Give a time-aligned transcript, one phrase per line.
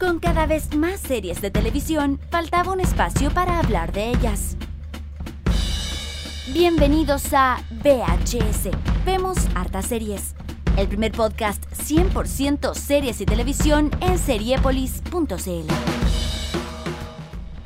[0.00, 4.56] Con cada vez más series de televisión, faltaba un espacio para hablar de ellas.
[6.54, 8.70] Bienvenidos a VHS.
[9.04, 10.34] Vemos hartas series.
[10.78, 15.70] El primer podcast 100% series y televisión en seriepolis.cl.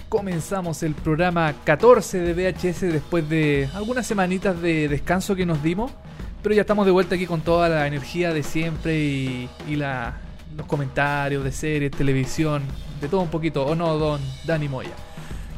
[0.09, 5.93] Comenzamos el programa 14 de VHS después de algunas semanitas de descanso que nos dimos.
[6.43, 10.21] Pero ya estamos de vuelta aquí con toda la energía de siempre y, y la,
[10.57, 12.63] los comentarios de series, televisión,
[13.01, 13.67] de todo un poquito.
[13.67, 14.93] ¿O no, don Dani Moya?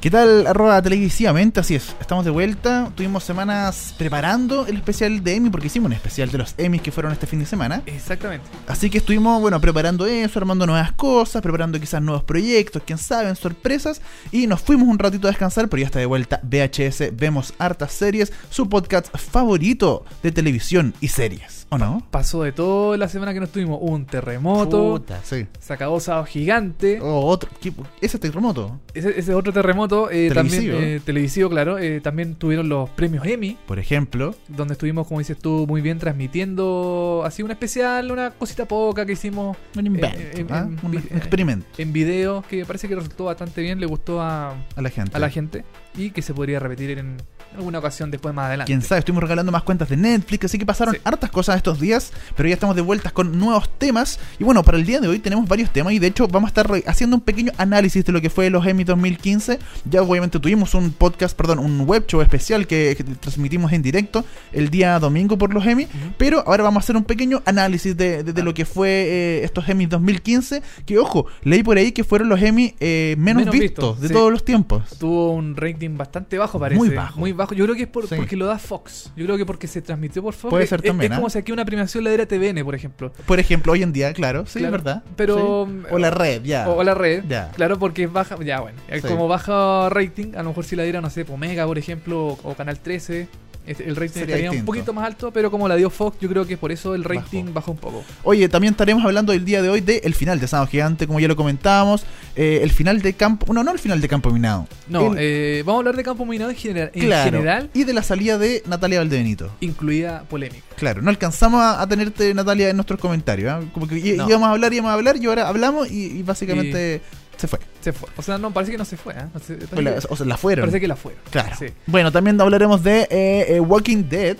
[0.01, 1.59] ¿Qué tal, arroba televisivamente?
[1.59, 2.93] Así es, estamos de vuelta.
[2.95, 6.93] Tuvimos semanas preparando el especial de Emmy, porque hicimos un especial de los Emmys que
[6.93, 7.83] fueron este fin de semana.
[7.87, 8.47] Exactamente.
[8.69, 13.35] Así que estuvimos, bueno, preparando eso, armando nuevas cosas, preparando quizás nuevos proyectos, quién sabe,
[13.35, 14.01] sorpresas.
[14.31, 17.91] Y nos fuimos un ratito a descansar, pero ya está de vuelta VHS, vemos hartas
[17.91, 21.66] series, su podcast favorito de televisión y series.
[21.69, 22.01] ¿O no?
[22.13, 23.79] Pasó de todo la semana que nos tuvimos.
[23.83, 24.93] Un terremoto.
[25.01, 25.47] Puta, sí.
[25.59, 27.01] Se acabó Sábado Gigante.
[27.01, 27.51] O otro.
[27.61, 27.73] ¿qué?
[28.01, 28.79] ¿Ese terremoto?
[28.95, 30.09] Ese, ese otro terremoto.
[30.11, 30.75] eh, Televisivo.
[30.75, 31.79] También, eh, televisivo, claro.
[31.79, 33.57] eh, también tuvieron los premios Emmy.
[33.67, 34.35] Por ejemplo.
[34.47, 37.23] Donde estuvimos, como dices tú, muy bien transmitiendo.
[37.25, 40.07] Así un especial, una cosita poca que hicimos Un invento.
[40.19, 40.67] Eh, eh, ¿ah?
[40.69, 42.45] en- un experimento en video.
[42.49, 43.81] Que parece que resultó bastante bien.
[43.81, 45.17] Le gustó a, a la gente.
[45.17, 45.65] a la gente.
[45.97, 47.17] Y que se podría repetir en
[47.57, 48.69] alguna ocasión después más adelante.
[48.71, 51.01] Quién sabe, estuvimos regalando más cuentas de Netflix, así que pasaron Sí.
[51.05, 54.21] hartas cosas estos días, pero ya estamos de vueltas con nuevos temas.
[54.39, 56.51] Y bueno, para el día de hoy tenemos varios temas y de hecho vamos a
[56.51, 59.59] estar haciendo un pequeño análisis de lo que fue los Emmy 2015.
[59.89, 64.69] Ya obviamente tuvimos un podcast, perdón, un web show especial que, transmitimos en directo el
[64.69, 65.87] día domingo por los Emmy,
[66.19, 69.45] pero ahora vamos a hacer un pequeño análisis de, de- de lo que fue eh,
[69.45, 73.59] estos Emmy 2015, que ojo, leí por ahí que fueron los Emmy eh, menos, Menos
[73.59, 74.13] vistos, de sí.
[74.15, 74.83] todos los tiempos.
[74.99, 76.79] Tuvo un rating bastante bajo, parece.
[76.79, 77.19] Muy bajo.
[77.21, 77.55] Muy bajo.
[77.55, 78.15] Yo creo que es por- Sí.
[78.17, 79.13] porque lo da Fox.
[79.17, 80.51] Yo creo que porque se transmitió por Fox.
[80.51, 81.21] Puede ser es- también, Es, ¿ah?
[81.21, 83.13] como si aquí una premiación la diera TVN, por ejemplo.
[83.27, 85.03] Por ejemplo, hoy en día, claro, sí, Claro, es verdad.
[85.17, 85.83] pero- Sí.
[85.91, 86.69] O la red, ya.
[86.69, 87.25] O, o la red.
[87.29, 87.51] Ya.
[87.55, 88.37] Claro, porque es baja.
[88.45, 88.79] Ya, bueno.
[89.07, 92.39] Como baja rating, a lo mejor si la diera, no sé, Omega, por ejemplo, o,
[92.43, 93.29] o Canal 13.
[93.67, 96.47] Este, El rating Sería un poquito más alto, pero como la dio Fox, yo creo
[96.47, 97.55] que por eso el rating Bajó.
[97.55, 98.05] bajó un poco.
[98.23, 101.29] Oye, también estaremos hablando el día de hoy del final de Sábado Gigante, como ya
[101.29, 102.05] lo comentábamos.
[102.39, 103.53] eh, el final de Campo.
[103.55, 104.67] No, no el final de Campo Minado.
[104.89, 106.91] No, El- eh, vamos a hablar de Campo Minado en general.
[106.95, 107.31] En claro.
[107.31, 109.51] general, Y de la salida de Natalia Valdebenito.
[109.61, 110.63] incluida polémica.
[110.77, 113.51] Claro, no alcanzamos a, a tenerte, Natalia, en nuestros comentarios.
[113.51, 113.61] ¿ah?
[113.73, 114.29] Como que No.
[114.29, 117.01] íbamos a hablar, íbamos a hablar, y ahora hablamos y, y básicamente
[117.37, 117.59] se fue.
[117.81, 118.09] Se fue.
[118.17, 119.13] O sea, no, parece que no se fue.
[119.15, 119.25] ¿eh?
[119.33, 120.63] No O la, que, o sea, la fueron.
[120.65, 121.21] parece que la fueron.
[121.31, 121.55] Claro.
[121.59, 121.67] Sí.
[121.87, 124.37] Bueno, también hablaremos de eh, eh, Walking Dead.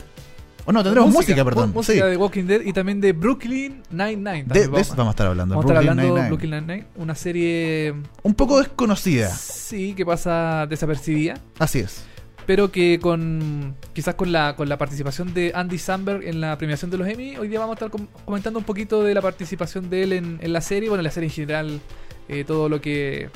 [0.69, 1.73] O no, tendremos música, perdón.
[1.73, 2.11] Música sí.
[2.11, 4.45] de Walking Dead y también de Brooklyn Nine-Nine.
[4.49, 5.55] De, eso vamos a estar hablando.
[5.55, 6.27] Vamos a estar hablando de.
[6.29, 9.29] Brooklyn Nine-Nine, una serie Un poco desconocida.
[9.29, 12.03] sí que pasa desapercibida, Así es.
[12.47, 16.91] pero que con quizás con la con la participación de Andy Samberg en la premiación
[16.91, 19.89] de los Emmy, hoy día vamos a estar com- comentando un poquito de la participación
[19.89, 21.81] de él en, en la serie, bueno, en la serie en general,
[22.29, 23.31] eh, todo lo que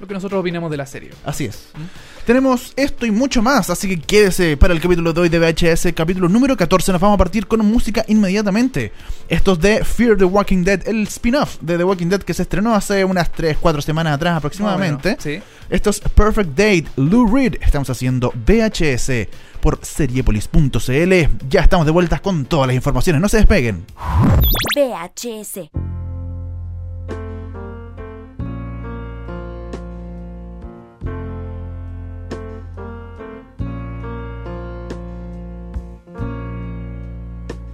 [0.00, 1.10] lo que nosotros opinamos de la serie.
[1.24, 1.70] Así es.
[1.74, 2.24] ¿Mm?
[2.24, 5.92] Tenemos esto y mucho más, así que quédese para el capítulo de hoy de VHS,
[5.94, 6.92] capítulo número 14.
[6.92, 8.92] Nos vamos a partir con música inmediatamente.
[9.28, 12.42] Esto es de Fear the Walking Dead, el spin-off de The Walking Dead que se
[12.42, 15.16] estrenó hace unas 3-4 semanas atrás aproximadamente.
[15.70, 17.56] Esto es Perfect Date, Lou Reed.
[17.60, 19.28] Estamos haciendo VHS
[19.60, 21.48] por seriepolis.cl.
[21.48, 23.86] Ya estamos de vuelta con todas las informaciones, no se despeguen.
[24.76, 26.07] VHS.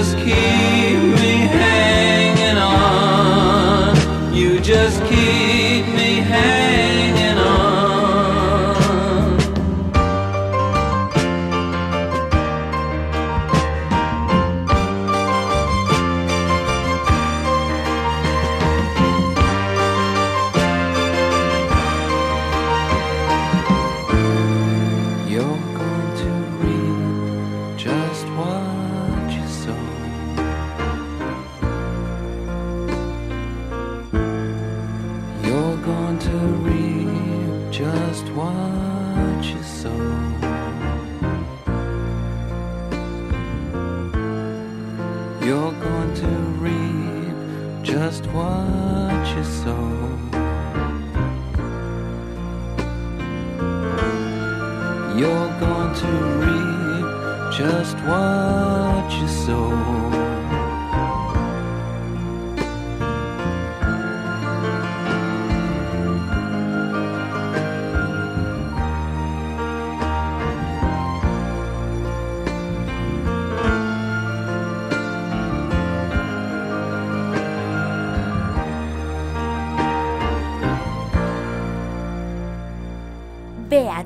[0.00, 0.79] Just keep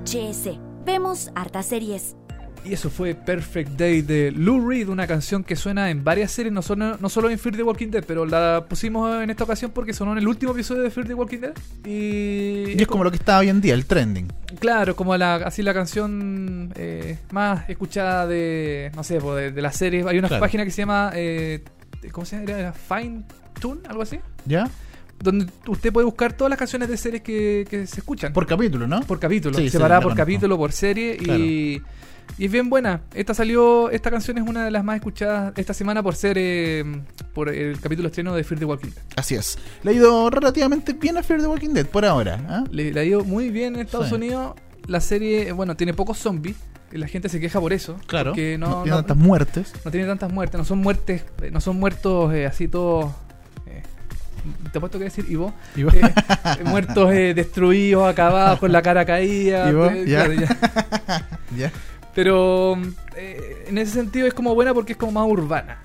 [0.04, 0.58] VHS.
[0.84, 2.14] Vemos hartas series.
[2.62, 6.50] Y eso fue Perfect Day de Lou Reed, una canción que suena en varias series,
[6.52, 9.70] no solo, no solo en Fear the Walking Dead, pero la pusimos en esta ocasión
[9.70, 11.52] porque sonó en el último episodio de Fear the Walking Dead.
[11.84, 14.28] Y, Y es como lo que está hoy en día, el trending.
[14.60, 19.76] Claro, como la, así la canción eh, más escuchada de, no sé, de, de las
[19.76, 20.06] series.
[20.06, 20.40] Hay una Claro.
[20.40, 21.64] página que se llama, eh,
[22.12, 22.50] ¿cómo se llama?
[22.58, 23.24] Era Fine
[23.60, 24.18] Tune, algo así.
[24.46, 24.70] ¿Ya?
[25.24, 28.32] Donde usted puede buscar todas las canciones de series que, que se escuchan.
[28.32, 29.00] Por capítulo, ¿no?
[29.00, 30.18] por capítulo, Sí, separada por conozco.
[30.22, 31.82] capítulo, por serie y,
[32.38, 33.00] y es bien buena.
[33.14, 36.84] Esta salió, esta canción es una de las más escuchadas esta semana por ser eh,
[37.32, 39.02] por el capítulo estreno de Fear the Walking Dead.
[39.16, 39.58] Así es.
[39.82, 42.38] Le ha ido relativamente bien a Fear the Walking Dead por ahora.
[42.48, 42.64] ¿ah?
[42.70, 44.14] Le, le ha ido muy bien en Estados Sí.
[44.14, 44.54] Unidos.
[44.86, 46.56] La serie, bueno, tiene pocos zombies.
[46.92, 47.96] La gente se queja por eso.
[48.06, 48.32] Claro.
[48.32, 49.72] Porque no, no, tiene no- tantas muertes.
[49.84, 50.58] no tiene tantas muertes.
[50.58, 53.10] No son muertes, eh, no son muertos eh, así todos.
[54.44, 55.52] Eh, te puesto que decir, Ivo.
[55.76, 56.02] Y vos- Eh,
[56.64, 59.68] muertos eh, destruidos, acabados, con la cara caída.
[59.70, 59.92] ¿Y vos?
[59.92, 60.24] eh, Ya.
[60.26, 61.28] claro, ya.
[61.56, 61.72] ¿Ya?
[62.14, 62.76] Pero
[63.16, 65.78] eh, en ese sentido es como buena porque es como más urbana.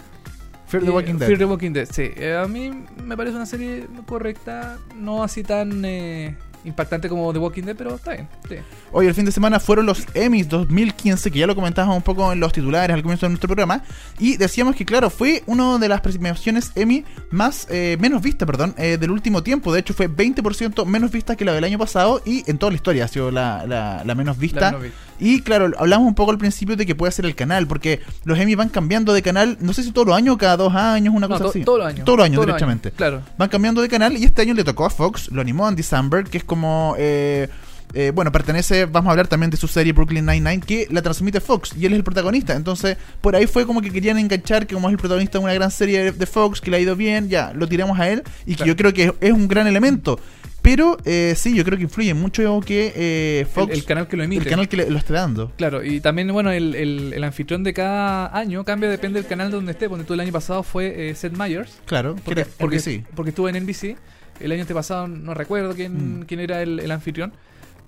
[0.67, 1.27] Fear the Eh, Walking Dead.
[1.27, 2.11] Fear the Walking Dead, sí.
[2.15, 2.71] Eh, a mí
[3.03, 6.35] me parece una serie correcta, no así tan eh,
[6.65, 8.27] impactante como The Walking Dead, pero está bien.
[8.47, 8.55] sí.
[8.91, 12.31] Hoy el fin de semana fueron los Emmys 2015, que ya lo comentábamos un poco
[12.33, 13.83] en los titulares al comienzo de nuestro programa.
[14.19, 18.73] Y decíamos que, claro, fue una de las premiaciones Emmy más eh, menos vista, perdón,
[18.77, 19.71] eh, del último tiempo.
[19.73, 22.75] De hecho, fue 20% menos vista que la del año pasado y en toda la
[22.75, 24.59] historia ha sido la, la- la menos vista.
[24.59, 24.97] La menos vista.
[25.19, 28.39] Y claro, hablamos un poco al principio de que puede ser el canal, porque los
[28.39, 31.13] Emmy van cambiando de canal, no sé si todos los años o cada dos años,
[31.13, 31.63] una No, cosa to- así.
[31.63, 32.05] todos los años.
[32.05, 33.21] Todos los años, años, Claro.
[33.37, 36.29] Van cambiando de canal y este año le tocó a Fox, lo animó Andy Samberg,
[36.29, 36.95] que es como...
[36.97, 37.49] eh,
[37.95, 41.41] eh, bueno, pertenece, vamos a hablar también de su serie Brooklyn Nine-Nine, que la transmite
[41.41, 42.53] Fox y él es el protagonista.
[42.53, 45.53] Entonces, por ahí fue como que querían enganchar que como es el protagonista de una
[45.55, 48.21] gran serie de- de Fox, que le ha ido bien, ya, lo tiramos a él
[48.45, 48.67] y que Claro.
[48.67, 50.19] yo creo que es, es un gran elemento.
[50.61, 54.17] Pero eh, sí, yo creo que influye mucho que eh, Fox, El, el canal que
[54.17, 54.43] lo emite.
[54.43, 55.51] el canal que le- lo esté dando.
[55.57, 59.51] Claro, y también, bueno, el, el- el anfitrión de cada año cambia, depende del canal
[59.51, 59.87] donde esté.
[59.89, 61.79] Porque tú el año pasado fue eh, Seth Meyers.
[61.85, 63.05] Claro, que Porque, era porque, NBC.
[63.15, 63.95] porque estuvo en NBC.
[64.39, 66.23] El año antepasado no recuerdo quién, Mm.
[66.25, 67.33] quién era el, el anfitrión.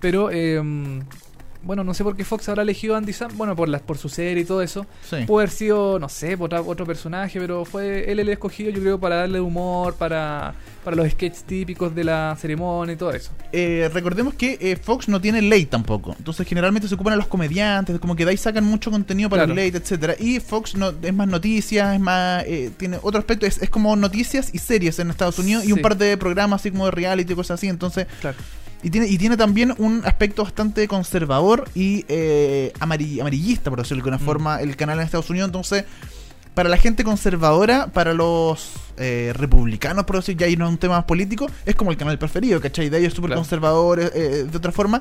[0.00, 0.60] Pero, eh,
[1.64, 3.30] bueno, no sé por qué Fox habrá elegido a Andy Sam.
[3.36, 4.86] Bueno, por, las por su serie y todo eso.
[5.08, 5.16] Sí.
[5.26, 8.80] Puede haber sido, no sé, por otra- otro personaje, pero fue él el escogido, yo
[8.80, 10.54] creo, para darle humor, para,
[10.84, 13.30] para los sketches típicos de la ceremonia y todo eso.
[13.52, 16.14] Eh, recordemos que eh, Fox no tiene ley tampoco.
[16.18, 19.44] Entonces generalmente se ocupan a los comediantes, como que de ahí sacan mucho contenido para
[19.44, 19.60] Claro.
[19.60, 20.14] el late, etcétera.
[20.18, 23.94] Y Fox no, es más noticias, es más eh, tiene otro aspecto, es, es como
[23.96, 27.32] noticias y series en Estados Unidos y un par de programas así como de reality
[27.32, 27.68] y cosas así.
[27.68, 28.36] Entonces Claro.
[28.82, 34.02] Y tiene y tiene también un aspecto bastante conservador y eh, amari- amarillista por decirlo
[34.02, 34.26] de alguna Mm.
[34.26, 35.48] forma el canal en Estados Unidos.
[35.48, 35.84] Entonces
[36.54, 40.76] para la gente conservadora, para los eh, republicanos, por decir, ya ahí no es un
[40.76, 42.90] tema más político, es como el canal preferido, ¿cachai?
[42.90, 43.40] De ellos súper Claro.
[43.40, 45.00] conservadores, eh, de otra forma.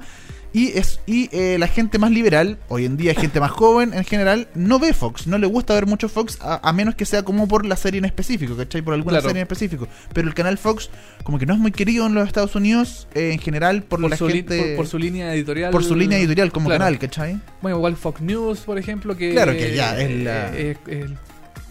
[0.53, 4.03] Y, es, y eh, la gente más liberal, hoy en día gente más joven en
[4.03, 7.23] general, no ve Fox, no le gusta ver mucho Fox, a, a menos que sea
[7.23, 8.81] como por la serie en específico, ¿cachai?
[8.81, 9.29] Por alguna Claro.
[9.29, 9.87] serie en específico.
[10.13, 10.89] Pero el canal Fox,
[11.23, 14.09] como que no es muy querido en los Estados Unidos, eh, en general, por, por,
[14.09, 14.59] la su gente.
[14.61, 15.71] por- por su línea editorial.
[15.71, 16.79] por su línea editorial como Claro.
[16.83, 17.39] canal, ¿cachai?
[17.61, 19.31] Bueno, igual Fox News, por ejemplo, que.
[19.31, 21.11] Claro que ya es eh, la- es- es-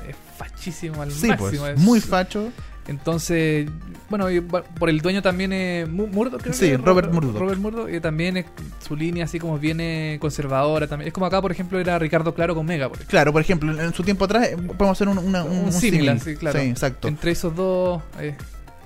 [0.09, 1.51] es fachísimo al Sí, máximo.
[1.51, 2.51] pues, es- muy facho.
[2.89, 3.69] Entonces,
[4.09, 7.37] bueno, y por el dueño también es Mu- Murdoch, creo Sí, que Robert Murdoch.
[7.39, 8.47] Robert Murdoch, y también es,
[8.85, 11.09] su línea así como viene conservadora también.
[11.09, 13.11] Es como acá, por ejemplo, era Ricardo Claro con Mega, por ejemplo.
[13.11, 16.19] Claro, por ejemplo, en, su tiempo atrás eh, podemos hacer un, una- un, Un símil.
[16.21, 16.59] sí, claro.
[16.59, 17.07] Sí, exacto.
[17.07, 18.35] Entre esos dos eh,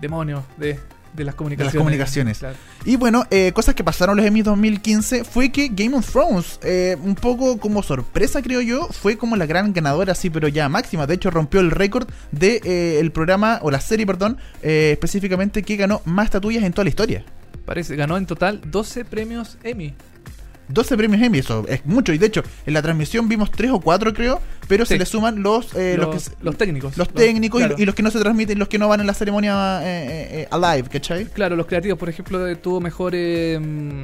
[0.01, 0.79] demonios de,
[1.15, 1.77] de las comunicaciones.
[1.77, 2.39] comunicaciones.
[2.39, 2.57] Claro.
[2.85, 6.97] Y bueno, eh, cosas que pasaron los Emmy 2015 fue que Game of Thrones, eh,
[7.03, 11.07] un poco como sorpresa creo yo, fue como la gran ganadora, sí, pero ya máxima.
[11.07, 15.77] De hecho, rompió el récord de eh, el programa, o la serie, perdón, específicamente que
[15.77, 17.25] ganó más estatuillas en toda la historia.
[17.65, 19.95] Parece, ganó en total 12 premios Emmy.
[20.69, 22.13] 12 premios Emmy, eso es mucho.
[22.13, 25.43] Y de hecho, en la transmisión vimos 3 o 4 creo, pero se le suman
[25.43, 26.97] los, eh, los, los, que los técnicos.
[26.97, 27.83] los técnicos y- claro.
[27.83, 30.29] y, los que no se transmiten, los que no van en la ceremonia eh, eh,
[30.43, 31.27] eh, alive, ¿cachai?
[31.27, 34.03] Claro, los creativos, por ejemplo, eh, tuvo mejor, eh, mm,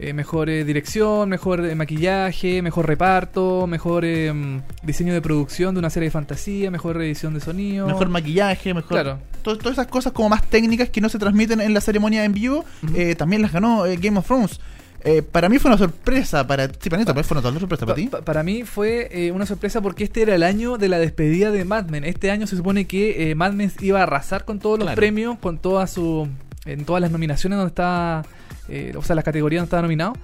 [0.00, 5.80] eh, mejor eh, dirección, mejor eh, maquillaje, mejor reparto, mejor mm, diseño de producción de
[5.80, 7.86] una serie de fantasía, mejor edición de sonido.
[7.88, 8.88] Mejor maquillaje, mejor.
[8.90, 9.18] Claro.
[9.42, 12.32] to- todas esas cosas como más técnicas que no se transmiten en la ceremonia en
[12.32, 12.64] vivo,
[12.94, 14.60] eh, también las ganó Game of Thrones.
[15.04, 17.86] Eh, para mí fue una sorpresa, para sí, para, ti, Pa- fue una total sorpresa
[17.86, 18.08] Pa- para ti.
[18.08, 21.50] pa- para mí fue eh, una sorpresa porque este era el año de la despedida
[21.52, 22.04] de Mad Men.
[22.04, 24.96] Este año se supone que eh, Mad Men iba a arrasar con todos los Claro.
[24.96, 26.28] premios, con todas su,
[26.64, 28.24] en todas las nominaciones donde estaba,
[28.68, 30.14] eh, o sea, las categorías donde estaba nominado.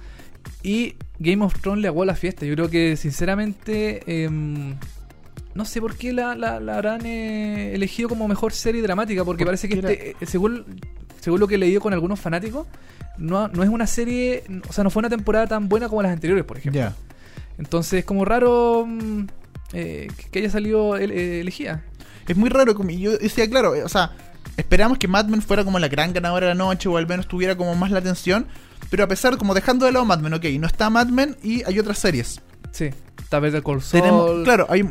[0.61, 2.45] Y Game of Thrones le aguó la fiesta.
[2.45, 4.75] Yo creo que, sinceramente, em,
[5.53, 9.45] no sé por qué la, la, la habrán eh, elegido como mejor serie dramática, porque
[9.45, 10.65] Porque parece que era- este, eh, según,
[11.25, 12.67] según lo que he leído con algunos fanáticos,
[13.17, 16.11] no, no es una serie, o sea, no fue una temporada tan buena como las
[16.13, 16.79] anteriores, por ejemplo.
[17.57, 19.25] Entonces es como raro mm,
[19.73, 21.83] eh, que- haya salido el- eh, elegida.
[22.27, 22.73] Es muy raro.
[22.89, 24.11] Yo decía, claro, eh, o sea,
[24.57, 27.27] esperamos que Mad Men fuera como la gran ganadora de la noche o al menos
[27.27, 28.45] tuviera como más la atención.
[28.89, 31.63] Pero a pesar, como dejando de lado Mad Men, ok, no está Mad Men y
[31.65, 32.41] hay otras series.
[32.71, 32.89] Sí,
[33.19, 34.01] está Better Call Saul.
[34.03, 34.81] Tenemos, claro, hay,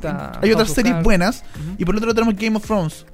[0.42, 1.44] hay otras series buenas.
[1.78, 3.04] Y por otro lado tenemos Game of Thrones.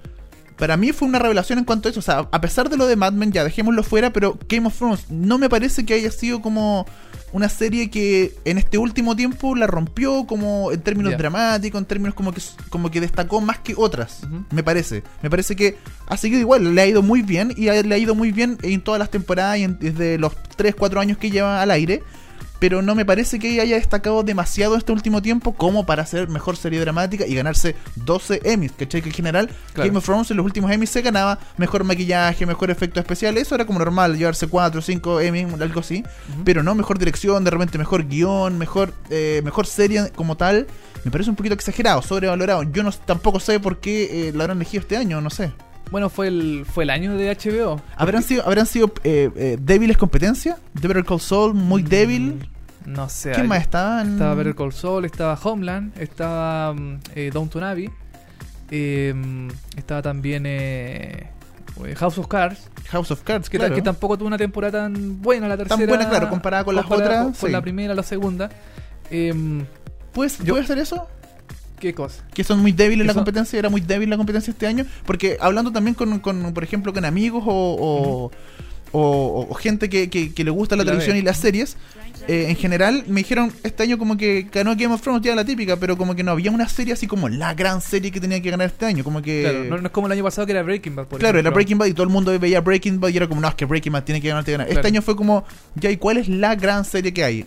[0.61, 1.99] Para mí fue una revelación en cuanto a eso.
[1.99, 4.77] O sea, a pesar de lo de Mad Men, ya dejémoslo fuera, pero Game of
[4.77, 6.87] Thrones no me parece que haya sido como
[7.33, 12.15] una serie que en este último tiempo la rompió como en términos dramáticos, en términos
[12.15, 12.41] como que
[12.71, 14.21] como que destacó más que otras.
[14.51, 15.03] Me parece.
[15.23, 15.77] Me parece que
[16.09, 18.81] ha seguido igual, le ha ido muy bien y le ha ido muy bien en
[18.83, 22.03] todas las temporadas y en- desde los 3, 4 años que lleva al aire.
[22.61, 26.57] Pero no me parece que haya destacado demasiado este último tiempo como para ser mejor
[26.57, 28.73] serie dramática y ganarse 12 Emmys.
[28.73, 29.03] ¿Cachai?
[29.03, 29.89] Que en general Claro.
[29.89, 33.43] Game of Thrones en los últimos Emmys se ganaba mejor maquillaje, mejor efectos especiales.
[33.43, 36.05] Eso era como normal, llevarse 4 o 5 Emmys, algo así.
[36.45, 40.67] Pero no mejor dirección, de repente mejor guion, mejor, eh, mejor serie como tal.
[41.05, 42.63] Me parece un poquito exagerado, sobrevalorado.
[42.65, 45.51] Yo no, tampoco sé por qué eh, la habrán elegido este año, no sé.
[45.91, 47.81] Bueno, fue el, fue el año de HBO.
[47.97, 50.57] ¿Habrán sido, habrán sido eh, eh, débiles competencia?
[50.81, 52.49] The Better Call Saul, muy Mm, débil.
[52.87, 53.33] No sé.
[53.33, 54.13] ¿Quién más estaban?
[54.13, 57.91] Estaba Better Call Saul, estaba Homeland, estaba mm, eh, Downton Abbey,
[58.71, 61.27] eh, mm, estaba también eh,
[61.85, 63.75] eh, House of Cards, House of Cards, que, ta- claro.
[63.75, 65.87] que tampoco tuvo una temporada tan buena la tercera.
[65.87, 67.53] buena, claro, comparada con las comparada otras, Con, sí.
[67.53, 68.49] la primera, la segunda.
[69.11, 69.65] Em,
[70.13, 71.07] ¿Puedes- Yo- ¿Puede ser eso?
[71.81, 72.23] ¿Qué cosa?
[72.35, 75.37] que son muy débiles la son- competencia, era muy débil la competencia este año, porque
[75.41, 78.31] hablando también con, con, por ejemplo, con amigos o, o,
[78.93, 81.77] o- o gente que, que- que le gusta la La televisión y las series,
[82.29, 85.45] eh, en general me dijeron este año como que ganó Game of Thrones, ya la
[85.45, 88.43] típica, pero como que no había una serie así como la gran serie que tenía
[88.43, 89.43] que ganar este año, como que...
[89.43, 91.51] Claro, no, no es como el año pasado que era Breaking Bad, por Claro, era.
[91.51, 93.65] Breaking Bad y todo el mundo veía Breaking Bad y era como, no, es que
[93.65, 94.79] Breaking Bad tiene que ganar, tiene que ganar.
[94.79, 95.45] Este año fue como,
[95.77, 97.47] ya, ¿y cuál es la gran serie que hay?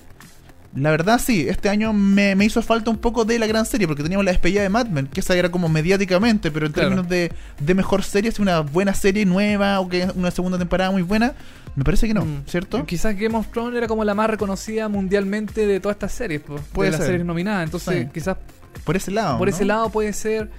[0.75, 3.85] La verdad, sí, este año me, me hizo falta un poco de la gran serie,
[3.87, 6.89] porque teníamos la despedida de Mad Men, que esa era como mediáticamente, pero en Claro.
[6.89, 10.89] términos de, de mejor serie, si una buena serie nueva o que una segunda temporada
[10.89, 11.33] muy buena,
[11.75, 12.43] me parece que no, Mm.
[12.47, 12.85] ¿cierto?
[12.87, 16.55] Quizás Game of Thrones era como la más reconocida mundialmente de todas estas series, po,
[16.71, 17.07] Puede de las ser.
[17.07, 17.65] series nominadas.
[17.65, 18.09] Entonces, Sí.
[18.11, 18.37] quizás
[18.83, 19.37] Por ese lado.
[19.37, 19.53] por ¿no?
[19.55, 20.49] ese lado puede ser.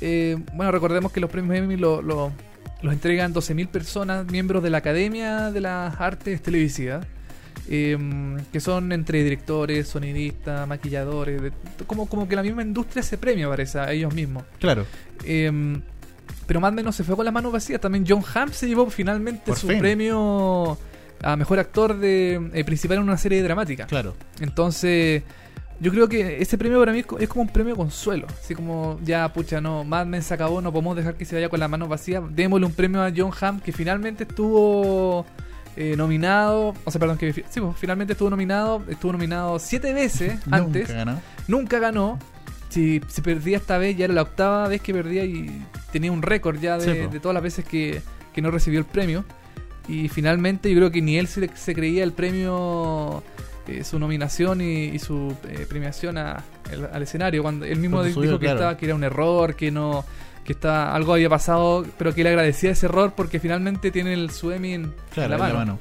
[0.00, 2.32] eh, bueno, recordemos que los premios Emmy lo- lo-
[2.82, 7.06] los entregan 12.000 personas, miembros de la Academia de las Artes Televisivas,
[7.68, 7.96] eh,
[8.52, 11.52] que son entre directores, sonidistas, maquilladores, de-
[11.86, 14.44] como, como que la misma industria se premia, parece, a ellos mismos.
[14.58, 14.84] Claro.
[15.24, 15.80] Eh,
[16.46, 17.80] pero Mad no se fue con las manos vacías.
[17.80, 19.78] También John Hamm se llevó finalmente Por su fin.
[19.78, 20.76] premio
[21.22, 23.86] a mejor actor de eh, principal en una serie dramática.
[23.86, 24.14] Claro.
[24.40, 25.22] Entonces,
[25.80, 28.26] yo creo que ese premio para mí es como un premio consuelo.
[28.28, 31.48] Así como, ya, pucha, no, Mad Men se acabó, no podemos dejar que se vaya
[31.48, 32.22] con las manos vacías.
[32.30, 35.24] Démosle un premio a John Hamm, que finalmente estuvo
[35.76, 36.74] eh, nominado.
[36.84, 38.82] O sea, perdón, que sí, pues, finalmente estuvo nominado.
[38.88, 40.88] Estuvo nominado siete veces antes.
[40.88, 41.20] Nunca ganó.
[41.48, 42.18] Nunca ganó.
[42.68, 45.62] Si, si perdía esta vez, ya era la octava vez que perdía y
[45.92, 47.12] tenía un récord ya de, Sí, po.
[47.12, 48.00] de todas las veces que,
[48.32, 49.24] que no recibió el premio.
[49.88, 53.22] Y finalmente yo creo que ni él se, se creía el premio,
[53.68, 57.42] eh, su nominación y, y su eh, premiación a- el- al escenario.
[57.42, 58.58] Cuando él mismo Cuando dijo subió, que, claro.
[58.60, 60.04] estaba, que era un error, que no
[60.44, 64.30] que está, algo había pasado, pero que él agradecía ese error porque finalmente tiene el
[64.30, 65.52] su Emmy en, en Claro, la en mano.
[65.52, 65.78] la mano.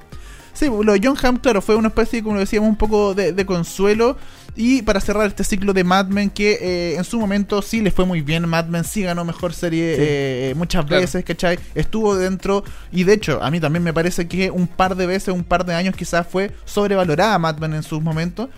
[0.53, 3.45] Sí, lo de John Hamm, claro, fue una especie, como decíamos, un poco de, de
[3.45, 4.17] consuelo.
[4.53, 7.89] Y para cerrar este ciclo de Mad Men, que eh, en su momento sí le
[7.89, 8.47] fue muy bien.
[8.49, 10.01] Mad Men sí ganó mejor serie Sí.
[10.03, 11.01] eh, muchas Claro.
[11.01, 11.57] veces, ¿cachai?
[11.73, 12.65] Estuvo dentro.
[12.91, 15.65] Y de hecho, a mí también me parece que un par de veces, un par
[15.65, 18.49] de años quizás fue sobrevalorada Mad Men en sus momentos.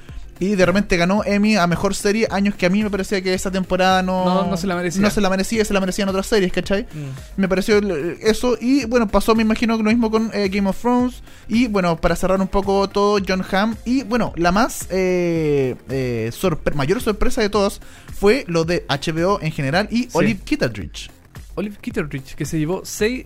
[0.44, 3.34] Y de repente ganó Emmy a mejor serie, años que a mí me parecía que
[3.34, 5.02] esa temporada no, No- no se la merecía.
[5.02, 6.84] No se la merecía, se la merecían otras series, ¿cachai?
[6.84, 7.42] Mm.
[7.42, 7.78] Me pareció
[8.22, 8.58] eso.
[8.60, 11.24] Y bueno, pasó, me imagino, lo mismo con eh, Game of Thrones.
[11.48, 13.76] Y bueno, para cerrar un poco todo, John Hamm.
[13.86, 17.80] Y bueno, la más eh, eh, sorpre- mayor sorpresa de todas
[18.14, 20.10] fue lo de HBO en general y Sí.
[20.14, 21.10] Olive Kitteridge.
[21.56, 23.24] Olive Kitteridge, que se llevó seis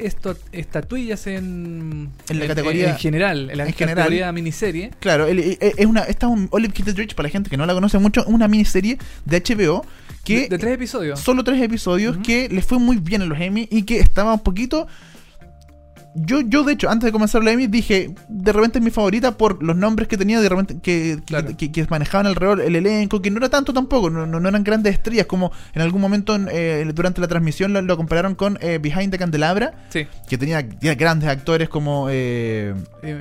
[0.52, 3.96] estatuillas en, En la categoría- en, general, en la en general.
[4.06, 4.92] categoría miniserie.
[5.00, 7.66] Claro, él- eh, es una, esta es un Olive Kitteridge, para la gente que no
[7.66, 9.86] la conoce mucho, una miniserie de HBO
[10.24, 11.20] que de, de tres episodios.
[11.20, 14.42] solo tres episodios que le fue muy bien en los Emmy y que estaba un
[14.44, 14.88] poquito.
[16.20, 19.38] Yo, yo de hecho, antes de comenzar los Emmy, dije, de repente es mi favorita
[19.38, 21.56] por los nombres que tenía, de repente que, Claro.
[21.56, 24.64] que, que manejaban alrededor el elenco, que no era tanto tampoco, no, no, no eran
[24.64, 28.58] grandes estrellas, como en algún momento en, eh, durante la transmisión lo, lo compararon con
[28.62, 30.08] eh, Behind the Candelabra, Sí.
[30.28, 32.08] que tenía, tenía grandes actores como...
[32.10, 32.74] eh,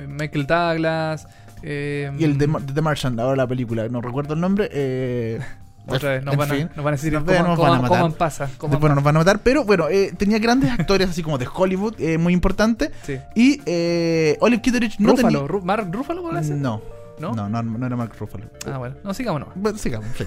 [0.07, 1.27] Michael Douglas.
[1.63, 4.69] eh, y el de The Martian, ahora la película, no recuerdo el nombre.
[5.95, 6.61] Otra vez, nos en van, fin.
[6.71, 8.01] a, nos van a decir Nos cómo, ven, nos cómo- van a matar.
[8.01, 8.49] cómo pasa.
[8.57, 11.47] cómo Después nos van a matar, pero bueno, eh, tenía grandes actores así como de
[11.53, 12.91] Hollywood, eh, muy importante.
[13.03, 13.17] Sí.
[13.35, 15.39] Y eh, Olive Kitteridge no tenía...
[15.39, 16.57] Ru- ¿Mark Rúfalo podría ser?
[16.57, 16.81] No,
[17.19, 17.33] ¿No?
[17.33, 18.45] no, no, no era Mark Ruffalo.
[18.71, 18.95] Ah, bueno.
[19.03, 19.47] No, sigamos no.
[19.55, 20.23] Bueno, sigamos, sí.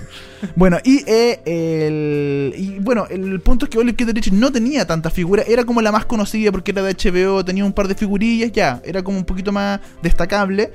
[0.56, 5.10] bueno, y, eh, el, y bueno, el punto es que Olive Kitteridge no tenía tanta
[5.10, 8.50] figura, era como la más conocida porque era de HBO, tenía un par de figurillas,
[8.52, 10.72] ya, era como un poquito más destacable.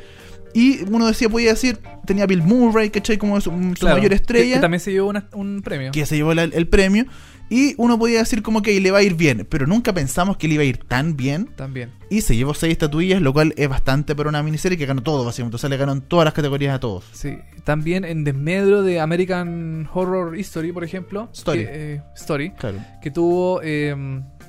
[0.55, 3.17] Y uno decía, podía decir, tenía Bill Murray, ¿cachai?
[3.17, 4.55] Como su, su Claro, mayor que- estrella.
[4.55, 5.91] Que, también se llevó una- un premio.
[5.91, 7.05] que se llevó la- el premio.
[7.47, 10.47] Y uno podía decir como que le va a ir bien, pero nunca pensamos que
[10.47, 11.47] le iba a ir tan bien.
[11.55, 11.91] También.
[12.09, 15.23] Y se llevó seis estatuillas, lo cual es bastante para una miniserie que ganó todo,
[15.23, 15.57] básicamente.
[15.57, 17.03] O sea, le ganó en todas las categorías a todos.
[17.11, 17.37] Sí.
[17.63, 21.29] También en desmedro de American Horror History, por ejemplo.
[21.33, 21.59] Story.
[21.65, 22.49] que, eh, Story.
[22.51, 22.77] Claro.
[23.03, 23.93] que tuvo eh,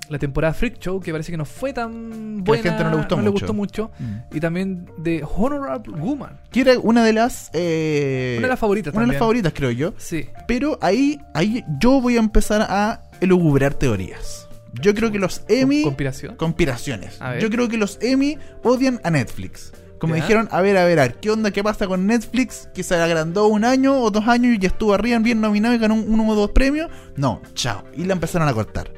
[0.09, 2.63] la temporada Freak Show, que parece que no fue tan Que a la buena.
[2.63, 3.33] gente no le gustó mucho.
[3.33, 3.91] gustó mucho.
[3.99, 4.37] Mm.
[4.37, 6.41] Y también de Honorable Woman.
[6.51, 7.51] Que era una de las.
[7.53, 9.95] eh, Una de las favoritas una de las favoritas, creo yo.
[9.97, 10.27] Sí.
[10.47, 14.49] Pero ahí, ahí yo voy a empezar a elugubrar teorías.
[14.81, 15.83] Yo creo que los Emmy.
[15.83, 16.37] Conspiración.
[16.37, 17.19] conspiraciones.
[17.41, 19.73] Yo creo que los Emmy odian a Netflix.
[19.99, 20.21] Como Ya.
[20.21, 21.51] dijeron, a ver, a ver, a ver, ¿qué onda?
[21.51, 22.69] ¿Qué pasa con Netflix?
[22.75, 25.79] Que se agrandó un año o dos años y ya estuvo arriba, bien nominado y
[25.79, 26.91] ganó un- uno o dos premios.
[27.17, 27.83] No, chao.
[27.97, 28.91] Y la empezaron a cortar.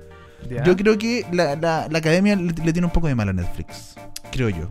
[0.65, 3.35] Yo creo que la, la- la academia le, le tiene un poco de malo a
[3.35, 3.95] Netflix.
[4.31, 4.71] Creo yo.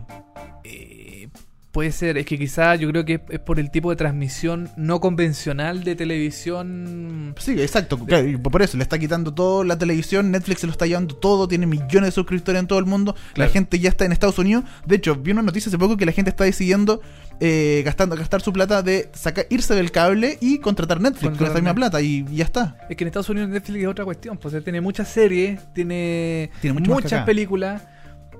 [1.78, 4.98] Puede ser, es que quizá yo creo que es- por el tipo de transmisión no
[4.98, 7.36] convencional de televisión.
[7.38, 7.96] Sí, exacto.
[8.04, 10.32] claro, y por eso le está quitando todo la televisión.
[10.32, 11.46] Netflix se lo está llevando todo.
[11.46, 13.14] Tiene millones de suscriptores en todo el mundo.
[13.34, 13.48] Claro.
[13.48, 14.64] La gente ya está en Estados Unidos.
[14.86, 17.00] De hecho, vi una noticia hace poco que la gente está decidiendo
[17.40, 21.54] eh, gastando, gastar su plata de sacar, irse del cable y contratar Netflix con esa
[21.54, 22.00] misma plata.
[22.02, 22.76] Y ya está.
[22.90, 26.80] Es que en Estados Unidos Netflix es otra cuestión, pues tiene muchas series, tiene, Tiene
[26.80, 27.82] mucho muchas películas,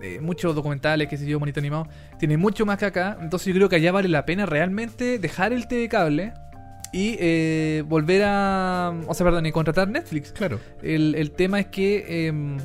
[0.02, 3.54] eh, muchos documentales, qué sé yo, bonito animado, tiene mucho más que acá, entonces yo
[3.54, 6.32] creo que allá vale la pena realmente dejar el TV cable
[6.92, 10.32] y eh, volver a, o sea, perdón, y contratar Netflix.
[10.32, 10.58] Claro.
[10.82, 12.56] El, el tema es que, em,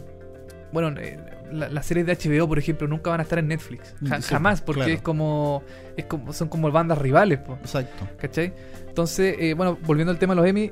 [0.72, 1.20] bueno, eh,
[1.52, 4.30] la- las series de HBO, por ejemplo, nunca van a estar en Netflix, Ja- Sí,
[4.30, 4.94] jamás, porque claro.
[4.94, 5.62] es como,
[5.98, 7.40] es como, son como bandas rivales.
[7.62, 8.08] Exacto.
[8.18, 8.54] ¿Cachai?
[8.88, 10.72] Entonces, bueno, volviendo al tema de los Emmy,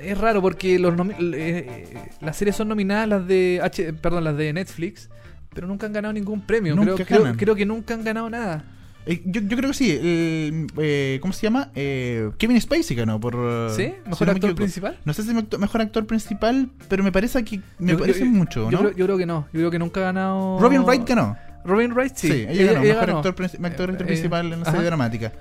[0.00, 1.84] es raro porque los eh,
[2.20, 5.10] las series son nominadas las de H, perdón, las de Netflix,
[5.54, 6.74] pero nunca han ganado ningún premio.
[6.76, 8.64] Nunca creo, creo, creo que nunca han ganado nada.
[9.06, 9.90] Eh, yo, yo creo que sí.
[9.90, 11.70] el, eh, ¿Cómo se llama?
[11.74, 13.34] Eh, Kevin Spacey ganó por.
[13.38, 13.82] eh, ¿Sí?
[14.04, 14.98] si ¿Mejor no me actor principal?
[15.04, 18.26] No sé si me- mejor actor principal, pero me parece que me Yo- parece yo-
[18.26, 18.78] mucho, Yo, ¿no?
[18.88, 19.46] creo, yo creo que no.
[19.52, 20.58] Yo creo que nunca ha ganado.
[20.60, 21.36] Robin Wright ganó.
[21.64, 22.28] Robin Wright, sí.
[22.28, 23.18] Sí, ella, ganó, mejor ganó.
[23.18, 25.32] actor, actor Eh, eh, principal en la serie dramática.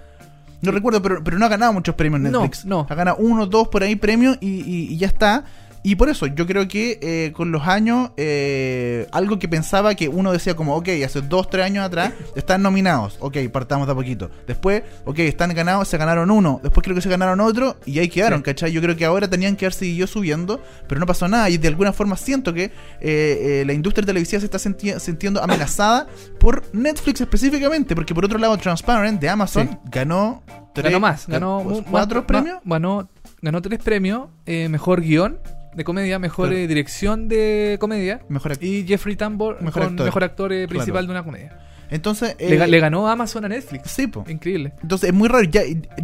[0.62, 2.66] No recuerdo, pero, pero no ha ganado muchos premios en No, Netflix.
[2.66, 2.88] no.
[2.90, 5.44] Ha ganado uno, dos por ahí premios y, y- y ya está.
[5.90, 10.10] Y por eso, yo creo que eh, con los años, eh, algo que pensaba que
[10.10, 13.96] uno decía como, ok, hace dos, tres años atrás, están nominados, ok, partamos de a
[13.96, 14.30] poquito.
[14.46, 18.10] Después, ok, están ganados, se ganaron uno, después creo que se ganaron otro y ahí
[18.10, 18.44] quedaron, Sí.
[18.44, 18.74] ¿cachai?
[18.74, 21.70] Yo creo que ahora tenían que haber seguido subiendo, pero no pasó nada y de
[21.70, 22.70] alguna forma siento que
[23.00, 24.60] eh, la industria televisiva se está
[25.00, 29.78] sintiendo amenazada por Netflix específicamente, porque por otro lado, Transparent de Amazon Sí.
[29.90, 30.44] ganó...
[30.74, 32.58] tres- ganó más, ganó cuatro más- premios.
[32.66, 33.10] más- ganó,
[33.42, 35.40] ganó tres premios: eh, mejor guion
[35.78, 36.62] de comedia, mejor Claro.
[36.62, 38.20] eh, dirección de comedia.
[38.28, 40.06] Mejor Y Jeffrey Tambor Mejor con actor.
[40.06, 41.08] mejor actor eh, principal Claro.
[41.08, 41.60] de una comedia.
[41.90, 42.36] Entonces...
[42.38, 43.90] le, eh, le ganó Amazon a Netflix.
[43.92, 44.26] Sí, po.
[44.28, 44.74] Increíble.
[44.82, 45.44] Entonces es muy raro.
[45.46, 45.62] Ya,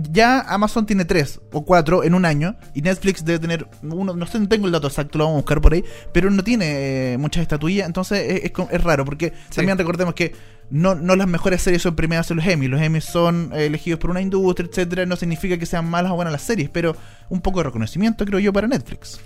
[0.09, 2.55] ya Amazon tiene tres o cuatro en un año.
[2.73, 4.15] Y Netflix debe tener uno.
[4.15, 5.83] No sé, no tengo el dato exacto, lo vamos a buscar por ahí.
[6.13, 7.85] Pero no tiene eh, muchas estatuillas.
[7.87, 9.03] Entonces es, es raro.
[9.03, 9.57] Porque Sí.
[9.57, 10.33] también recordemos que
[10.69, 12.69] no, no las mejores series son premiadas en los Emmy.
[12.69, 15.05] Los Emmy son elegidos por una industria, etcétera.
[15.05, 16.69] No significa que sean malas o buenas las series.
[16.69, 16.95] Pero
[17.27, 19.19] un poco de reconocimiento, creo yo, para Netflix.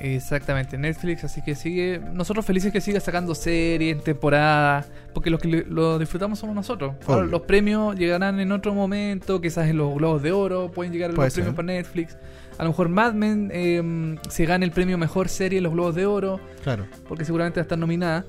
[0.00, 2.00] Exactamente, Netflix, así que sigue.
[2.12, 6.94] Nosotros felices que siga sacando series, temporadas, porque los que lo disfrutamos somos nosotros.
[7.06, 11.12] Ahora, los premios llegarán en otro momento, quizás en los Globos de Oro, pueden llegar
[11.12, 12.16] Puede los premios por Netflix.
[12.58, 15.94] A lo mejor Mad Men eh, se gana el premio Mejor Serie en los Globos
[15.94, 16.86] de Oro, Claro.
[17.06, 18.24] porque seguramente va a estar nominada.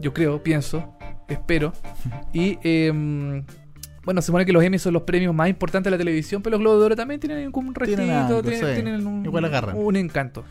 [0.00, 0.96] Yo creo, pienso,
[1.28, 1.72] espero.
[2.32, 3.42] Y eh,
[4.04, 6.52] bueno, se supone que los Emmy son los premios más importantes de la televisión, pero
[6.54, 8.66] los Globos de Oro también tienen un Tienen restito, algo, tienen, sí.
[8.74, 9.76] tienen un, Igual agarran.
[9.76, 10.44] un encanto.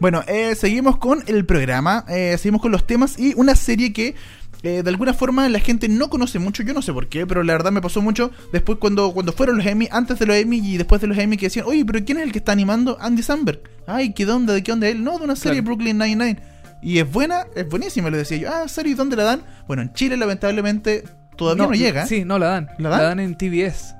[0.00, 4.14] Bueno, eh, seguimos con el programa, eh, seguimos con los temas y una serie que
[4.62, 7.42] eh, de alguna forma la gente no conoce mucho, yo no sé por qué, pero
[7.42, 10.58] la verdad me pasó mucho después cuando, cuando fueron los Emmy, antes de los Emmy
[10.58, 12.96] y después de los Emmy que decían, oye, pero ¿quién es el que está animando?
[13.00, 13.60] Andy Samberg.
[13.86, 14.54] Ay, ¿qué onda?
[14.54, 15.04] ¿De qué onda él?
[15.04, 15.76] No, de una serie Claro.
[15.76, 16.42] Brooklyn Nine-Nine.
[16.82, 18.48] Y es buena, es buenísima, le decía yo.
[18.50, 18.94] Ah, ¿serie?
[18.94, 19.42] ¿Dónde la dan?
[19.66, 21.04] Bueno, en Chile lamentablemente
[21.36, 22.06] todavía no, llega.
[22.06, 22.70] Sí, no la dan.
[22.78, 23.18] ¿La ¿La dan?
[23.18, 23.20] dan?
[23.20, 23.94] en TBS.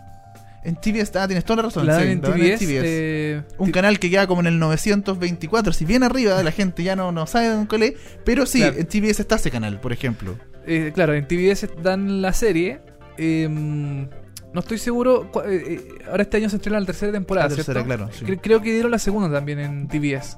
[0.63, 1.87] En TBS, ah, tienes toda la razón.
[1.87, 2.51] la dan sí, en la dan TBS.
[2.53, 2.83] en TBS.
[2.85, 6.97] eh, Un canal que queda como en el 924, si bien arriba la gente ya
[6.97, 7.95] no, no sabe de cuál es,
[8.25, 8.77] pero sí, Claro.
[8.79, 10.37] en TBS está ese canal, por ejemplo.
[10.67, 12.81] eh, claro, en TBS dan la serie.
[13.17, 13.49] eh,
[14.53, 15.31] no estoy seguro.
[15.47, 17.49] eh, ahora este año se estrena la tercera temporada.
[17.49, 17.97] La tercera, ¿cierto?
[18.07, 18.37] claro, sí.
[18.43, 20.37] Creo que dieron la segunda también en TBS.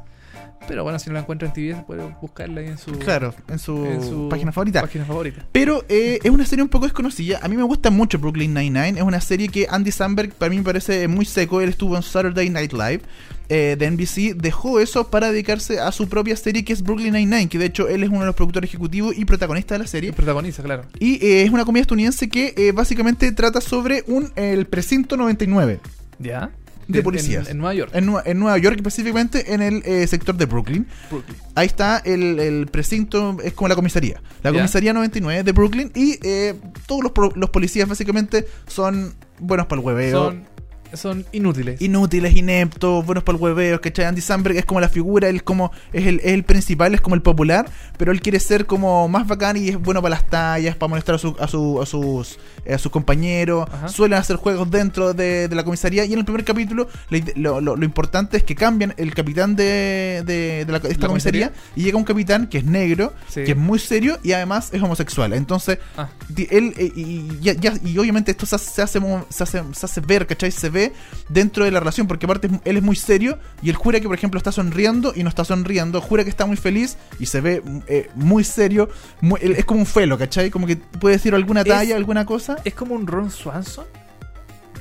[0.69, 3.59] Pero bueno, si no la encuentran en TBS, pueden buscarla ahí en su, Claro, en
[3.59, 4.81] su, en su página favorita.
[4.81, 5.45] página favorita.
[5.53, 7.41] Pero eh, es una serie un poco desconocida.
[7.43, 8.99] A mí me gusta mucho Brooklyn Nine-Nine.
[8.99, 11.61] Es una serie que Andy Samberg para mí me parece muy seco.
[11.61, 13.01] Él estuvo en Saturday Night Live
[13.49, 14.37] eh, de NBC.
[14.41, 17.49] Dejó eso para dedicarse a su propia serie que es Brooklyn Nine-Nine.
[17.49, 19.89] Que de hecho él es uno de los productores ejecutivos y protagonistas de la Y
[19.89, 20.13] serie.
[20.13, 20.85] protagoniza, claro.
[21.01, 25.81] Y eh, es una comedia estadounidense que eh, básicamente trata sobre un el precinto 99
[26.19, 26.51] ¿Ya?
[26.89, 27.47] De policías.
[27.47, 27.91] En, en Nueva York.
[27.95, 30.87] En, Nue- en Nueva York, específicamente en el eh, sector de Brooklyn.
[31.11, 31.37] Brooklyn.
[31.55, 34.21] Ahí está el, el precinto, es como la comisaría.
[34.43, 34.59] La Ya.
[34.59, 35.91] comisaría 99 de Brooklyn.
[35.95, 36.55] Y eh,
[36.87, 40.25] todos los, los policías básicamente son buenos para el hueveo.
[40.31, 40.45] Son,
[40.95, 41.81] son inútiles.
[41.81, 44.05] Inútiles, ineptos, buenos para el hueveo, ¿cachai?
[44.07, 47.15] Andy Samberg es como la figura, él como es el, es el principal, es como
[47.15, 50.77] el popular, pero él quiere ser como más bacán y es bueno para las tallas,
[50.77, 53.89] para molestar a, su- a, su- a sus eh, a sus compañeros, Ajá.
[53.89, 56.89] suelen hacer juegos dentro de, de la comisaría y en el primer capítulo
[57.37, 61.09] lo, lo- lo importante es que cambian el capitán de, de- de la- esta ¿La
[61.09, 61.53] comisaría, comisaría?
[61.77, 63.45] y llega un capitán que es negro, Sí.
[63.45, 65.33] que es muy serio y además es homosexual.
[65.33, 66.09] Entonces, Ah.
[66.51, 69.01] él eh, y, ya- ya- y obviamente esto se hace, se, hace,
[69.31, 70.51] se, hace, se hace ver, ¿cachai?
[70.51, 70.82] Se ve
[71.29, 74.17] dentro de la relación, porque aparte él es muy serio y él jura que, por
[74.17, 77.63] ejemplo, está sonriendo y no está sonriendo, jura que está muy feliz y se ve
[77.87, 78.89] eh, muy serio,
[79.21, 80.51] muy- es como un felo, ¿cachai?
[80.51, 82.57] Como que puede decir alguna talla, alguna cosa.
[82.65, 83.85] Es como un Ron Swanson,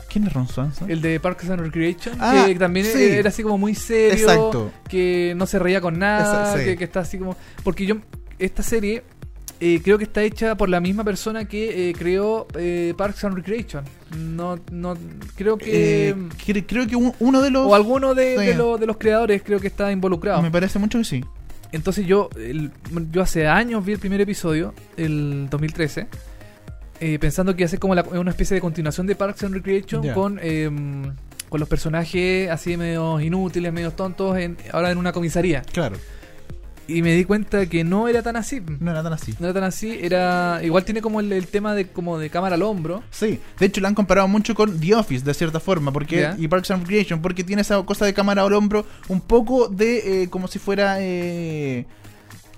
[0.09, 0.91] ¿Quién es Ron Swanson?
[0.91, 3.01] el de Parks and Recreation, Ah, que también sí.
[3.01, 4.71] era así como muy serio, Exacto.
[4.89, 6.65] que no se reía con nada, sí.
[6.65, 7.37] que, que está así como...
[7.63, 7.95] Porque yo,
[8.37, 9.03] esta serie
[9.61, 13.35] eh, creo que está hecha por la misma persona que eh, creó eh, Parks and
[13.35, 13.85] Recreation.
[14.17, 14.97] No, no,
[15.35, 16.09] creo que...
[16.09, 17.67] Eh, cre- creo que un- uno de los...
[17.67, 20.41] o alguno de, de los- de los creadores creo que está involucrado.
[20.41, 21.23] Me parece mucho que sí.
[21.71, 22.71] Entonces yo, el-
[23.11, 26.07] yo hace años vi el primer episodio, el 2013,
[26.99, 29.53] eh, pensando que iba a ser como la- una especie de continuación de Parks and
[29.53, 30.13] Recreation Ya.
[30.13, 30.39] con,
[31.49, 35.61] con los personajes así medio inútiles, medio tontos, en, ahora en una comisaría.
[35.61, 35.97] Claro.
[36.97, 38.61] Y me di cuenta que no era tan así.
[38.79, 39.33] No era tan así.
[39.39, 42.55] No era tan así, era igual tiene como el, el tema de como de cámara
[42.55, 43.03] al hombro.
[43.11, 46.47] Sí, de hecho la han comparado mucho con The Office de cierta forma, porque y
[46.47, 50.29] Parks and Recreation, porque tiene esa cosa de cámara al hombro, un poco de eh,
[50.29, 51.85] como si fuera eh,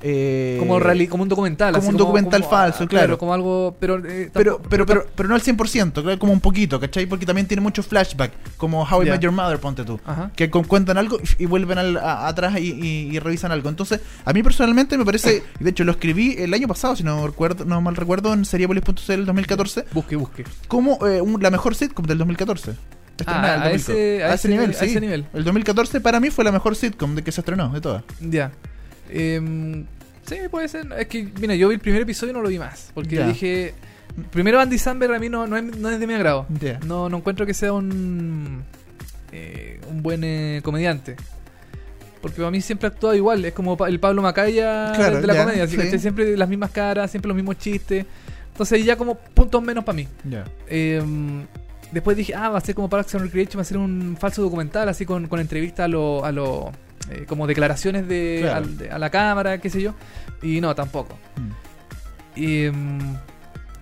[0.04, 1.72] eh, Como, un documental.
[1.74, 3.18] como así un documental falso, ah, claro.
[3.18, 3.98] Como algo, pero...
[4.06, 7.06] eh, pero, pero, pero, pero no al 100%, claro, como un poquito, ¿cachai?
[7.06, 9.10] Porque también tiene mucho flashback, como How I.
[9.12, 10.00] Met Your Mother, ponte tú.
[10.06, 10.32] Ajá.
[10.36, 13.70] Que cuentan algo y vuelven al- a- atrás y, y- y revisan algo.
[13.70, 17.26] Entonces, a mí personalmente me parece, de hecho lo escribí el año pasado, si no
[17.26, 20.44] recuerdo, no mal recuerdo, en seriepolis.cl el 2014, Busque, busque.
[20.68, 22.74] como eh, un- la mejor sitcom del 2014.
[23.18, 24.16] Estrenada Ah, el a 2014.
[24.16, 24.86] ese- a ese- nivel, a sí.
[24.86, 25.26] ese nivel.
[25.34, 28.04] El 2014 para mí fue la mejor sitcom de que se estrenó, de todas.
[28.20, 28.52] Ya.
[29.14, 29.86] Em,
[30.26, 30.88] sí, puede ser.
[30.98, 32.92] Es que, mira, yo vi el primer episodio y no lo vi más.
[32.94, 33.74] Porque dije.
[34.32, 36.46] Primero, Andy Samberg a mí no, no, es, no es de mi agrado.
[36.86, 38.64] No, no encuentro que sea un.
[39.32, 41.16] eh, un buen eh, comediante.
[42.22, 43.44] Porque para mí siempre ha actuado igual.
[43.44, 45.64] Es como el Pablo Macaya Claro, de la comedia.
[45.64, 45.82] así, sí.
[45.82, 46.00] ¿cachai?
[46.00, 48.06] Siempre las mismas caras, siempre los mismos chistes.
[48.52, 50.08] Entonces, ya como puntos menos para mí.
[50.68, 51.46] Em,
[51.92, 54.42] después dije, ah, va a ser como Parks and Recreation, va a ser un falso
[54.44, 56.72] documental, así con, con entrevistas a lo, a lo
[57.10, 58.58] eh, como declaraciones de, Claro.
[58.58, 59.94] al- de- a la cámara, qué sé yo.
[60.42, 61.18] Y no, tampoco.
[61.36, 62.40] Mm.
[62.40, 63.00] Y, em,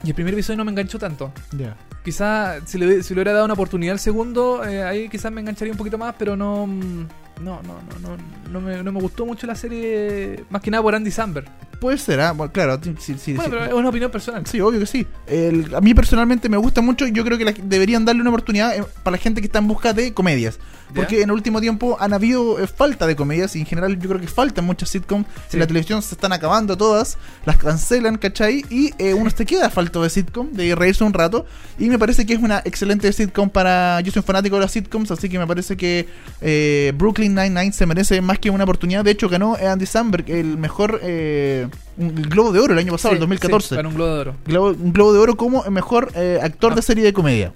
[0.04, 1.32] y el primer episodio no me enganchó tanto.
[1.58, 1.76] Ya.
[2.04, 5.42] Quizás si le, si le hubiera dado una oportunidad al segundo, eh, ahí quizás me
[5.42, 6.66] engancharía un poquito más, pero no.
[6.68, 7.08] mm,
[7.42, 8.18] No, no, no, no,
[8.52, 11.48] no, me, no me gustó mucho la serie, más que nada por Andy Samberg.
[11.82, 13.50] Puede ser, ah, bueno, claro, sí, sí, Bueno, sí.
[13.60, 14.46] pero es una opinión personal.
[14.46, 15.08] Sí, obvio que sí.
[15.26, 18.30] El- a mí personalmente me gusta mucho y yo creo que la- deberían darle una
[18.30, 20.60] oportunidad eh, para la gente que está en busca de comedias.
[20.94, 21.24] Porque ¿Ya?
[21.24, 24.22] en el último tiempo han habido eh, falta de comedias y en general yo creo
[24.22, 25.26] que faltan muchas sitcoms.
[25.54, 28.64] En la televisión se están acabando todas, las cancelan, ¿cachai?
[28.70, 31.46] Y eh, uno se queda falto de sitcom, de reírse un rato.
[31.80, 34.02] Y me parece que es una excelente sitcom para...
[34.02, 36.08] Yo soy un fanático de las sitcoms, así que me parece que
[36.42, 39.04] eh, Brooklyn Nine-Nine se merece más que una oportunidad.
[39.06, 41.00] De hecho, ganó Andy Samberg el mejor...
[41.02, 43.70] eh, un- Globo de Oro el año pasado, Sí, el 2014.
[43.70, 44.36] sí, ganó un globo de oro.
[44.46, 46.76] Globo- un Globo de Oro como el mejor eh, actor Ah.
[46.76, 47.54] de serie de comedia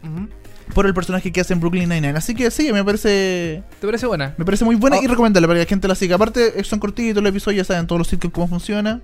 [0.73, 2.17] por el personaje que hace en Brooklyn Nine-Nine.
[2.17, 4.33] Así que sí, me parece ¿Te parece buena?
[4.37, 5.03] me parece muy buena Ah.
[5.03, 6.15] y recomendable para que la gente la siga.
[6.15, 9.01] Aparte, son cortitos los episodios, ya saben todos los sitios cómo funciona.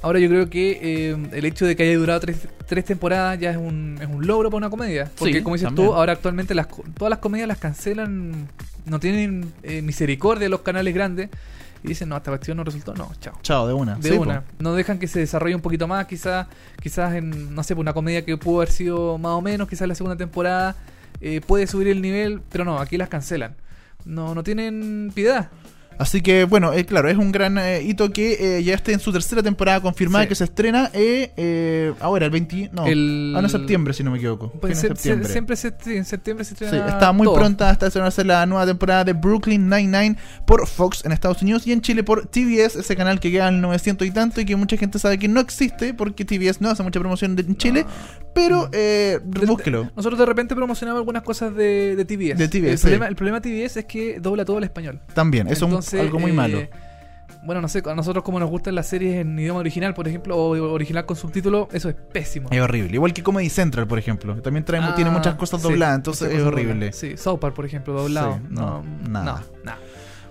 [0.00, 3.50] Ahora yo creo que eh, el hecho de que haya durado tres, tres temporadas ya
[3.50, 5.10] es un, es un logro para una comedia.
[5.18, 5.88] Porque Sí, como dices también.
[5.88, 8.46] tú, ahora actualmente las, todas las comedias las cancelan,
[8.86, 11.30] no tienen eh, misericordia los canales grandes
[11.82, 13.34] y dicen, no, esta cuestión no resultó, no, chao.
[13.42, 13.96] Chao, de una.
[13.96, 14.40] De Sí, una.
[14.42, 14.52] po.
[14.58, 16.46] No dejan que se desarrolle un poquito más, quizás
[16.82, 19.94] quizás en, no sé, una comedia que pudo haber sido más o menos, quizás la
[19.94, 20.74] segunda temporada
[21.20, 23.54] eh, puede subir el nivel, pero no, aquí las cancelan.
[24.04, 25.50] No, no tienen piedad.
[25.98, 29.00] Así que, bueno, eh, claro, es un gran eh, hito que eh, ya esté en
[29.00, 30.28] su tercera temporada confirmada Sí.
[30.28, 32.70] que se estrena eh, ahora, el 20.
[32.72, 34.50] No, El- ah, no, septiembre, si no me equivoco.
[34.60, 35.28] Pues se- se- septiembre.
[35.28, 37.34] siempre se- en septiembre se Sí, estrena está muy todo.
[37.34, 41.72] pronta hasta estrenarse la nueva temporada de Brooklyn Nine-Nine por Fox en Estados Unidos y
[41.72, 44.76] en Chile por TBS, ese canal que queda en 900 y tanto y que mucha
[44.76, 47.86] gente sabe que no existe porque TBS no hace mucha promoción de- en Chile,
[48.34, 49.90] pero eh, búsquelo.
[49.96, 52.38] Nosotros de repente promocionamos algunas cosas de, de TBS.
[52.38, 52.82] De el, sí.
[52.82, 55.00] problema, el problema de TBS es que dobla todo al español.
[55.14, 56.58] También, Entonces, es algo muy eh, malo.
[57.44, 60.36] Bueno, no sé, a nosotros como nos gustan las series en idioma original, por ejemplo,
[60.36, 62.48] o original con subtítulo, eso es pésimo.
[62.50, 62.92] Es horrible.
[62.94, 64.34] Igual que Comedy Central, por ejemplo.
[64.42, 66.72] También trae, Ah, tiene muchas cosas sí, dobladas, entonces es horrible.
[66.74, 66.96] dobladas.
[66.96, 68.34] Sí, South Park, por ejemplo, doblado.
[68.34, 69.44] Sí, no, no, nada.
[69.56, 69.78] no, nada.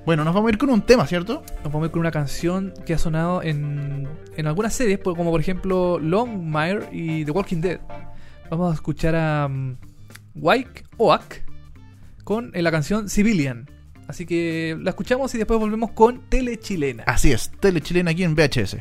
[0.06, 1.43] Bueno, nos vamos a ir con un tema, ¿cierto?
[1.63, 5.15] Nos vamos a ir con una canción que ha sonado en, en algunas series, por-
[5.17, 7.80] como por ejemplo Longmire y The Walking Dead.
[8.50, 9.76] Vamos a escuchar a um,
[10.36, 11.41] Wyke Oak
[12.24, 13.70] con eh, la canción Civilian.
[14.08, 17.04] Así que la escuchamos y después volvemos con Tele Chilena.
[17.04, 18.78] Así es, tele chilena aquí en VHS.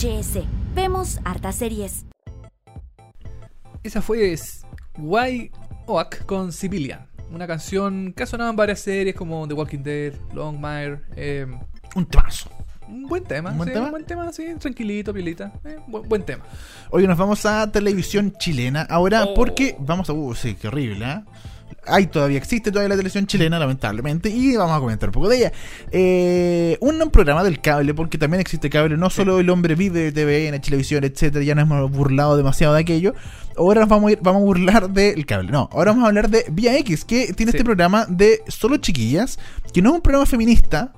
[0.00, 0.44] VHS.
[0.74, 2.06] Vemos hartas series.
[3.82, 4.34] Esa fue
[4.96, 5.50] Why
[5.86, 7.06] Oak con Civilian.
[7.30, 11.00] Una canción que ha sonado en varias series como The Walking Dead, Longmire.
[11.16, 11.46] Eh,
[11.94, 12.48] Un temazo.
[12.88, 13.84] un buen tema, ¿Un buen sí, tema?
[13.86, 15.52] un buen tema, sí, tranquilito, pielita.
[15.64, 16.44] Eh, buen, buen tema.
[16.90, 19.34] Hoy nos vamos a televisión chilena ahora Oh.
[19.34, 20.14] porque vamos a...
[20.14, 21.20] Uh, sí, qué horrible, ¿eh?
[21.86, 25.36] Hay todavía, existe todavía la televisión chilena, lamentablemente, y vamos a comentar un poco de
[25.38, 25.52] ella.
[25.90, 30.12] Eh, un programa del cable, porque también existe cable, no solo el hombre vive de
[30.12, 33.14] TVN, televisión, etcétera, ya nos hemos burlado demasiado de aquello.
[33.56, 35.50] Ahora nos vamos a, ir, vamos a burlar del cable.
[35.50, 37.58] No, ahora vamos a hablar de Vía X, que tiene Sí.
[37.58, 39.38] este programa de solo chiquillas,
[39.72, 40.92] que no es un programa feminista,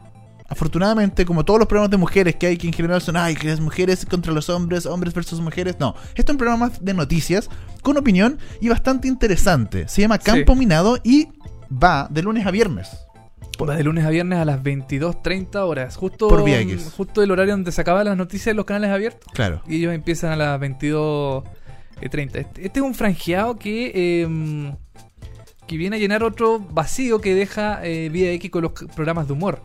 [0.52, 3.48] afortunadamente, como todos los programas de mujeres que hay, que en general son, ay, que
[3.48, 5.76] las mujeres contra los hombres, hombres versus mujeres.
[5.80, 7.48] No, esto es un programa más de noticias,
[7.80, 9.88] con opinión y bastante interesante.
[9.88, 10.58] Se llama Campo Sí.
[10.58, 11.28] Minado y
[11.70, 12.90] va de lunes a viernes.
[13.66, 15.96] Va de lunes a viernes a las 22.30 horas.
[15.96, 16.42] Justo, Por
[16.96, 19.32] justo el horario donde se acaban las noticias en los canales abiertos.
[19.32, 19.62] Claro.
[19.66, 21.44] Y ellos empiezan a las 22.30.
[22.00, 24.74] Este, este es un franjeado que, eh,
[25.66, 29.32] que viene a llenar otro vacío que deja eh, Vida X con los programas de
[29.32, 29.62] humor.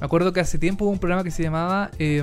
[0.00, 1.90] Me acuerdo que hace tiempo hubo un programa que se llamaba...
[1.98, 2.22] eh,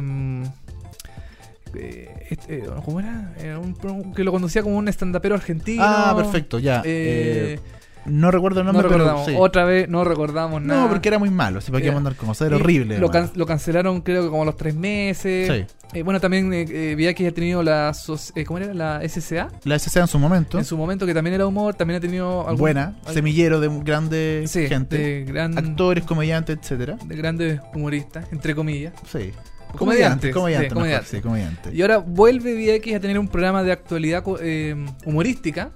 [1.74, 3.34] eh, este, eh, ¿Cómo era?
[3.40, 5.84] Era un pro- que lo conducía como un estandapero argentino.
[5.86, 6.82] Ah, perfecto, ya.
[6.86, 7.60] Eh, Eh,
[8.06, 9.28] no recuerdo el no nombre, pero recordamos.
[9.28, 9.36] sí.
[9.38, 10.82] Otra vez no recordamos nada.
[10.84, 12.98] No, porque era muy malo, así para qué mandar cosas, era Y horrible.
[13.00, 15.48] Lo, can- lo cancelaron creo que como a los tres meses.
[15.70, 15.76] Sí.
[15.94, 17.92] Eh, bueno, también eh, eh, que ha tenido la...
[18.36, 18.74] eh, ¿Cómo era?
[18.74, 19.50] La SCA.
[19.66, 22.42] La SCA en su momento, En su momento que también era humor, también ha tenido...
[22.48, 26.98] algún- buena, algún- semillero de grande Sí, gente, de, gran- actores, comediantes, etcétera.
[27.06, 28.94] de grandes humoristas, entre comillas.
[29.12, 29.32] Sí.
[29.78, 31.10] Comediantes, comediantes, comediantes.
[31.10, 31.74] sí, comediantes.
[31.74, 35.72] Y ahora vuelve VX a tener un programa de actualidad eh, humorística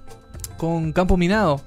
[0.56, 1.62] con Campo Minado.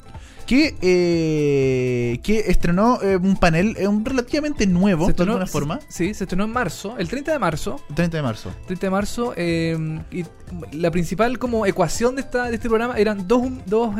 [0.49, 5.79] Que, eh, que estrenó eh, un panel eh, un relativamente nuevo, Se de alguna forma,
[5.89, 7.79] Sí, se estrenó en marzo, el 30 de marzo.
[7.93, 8.51] 30 de marzo.
[8.65, 9.33] 30 de marzo.
[9.37, 10.25] y
[10.71, 13.93] la principal como ecuación de, esta, de este programa eran dos, dos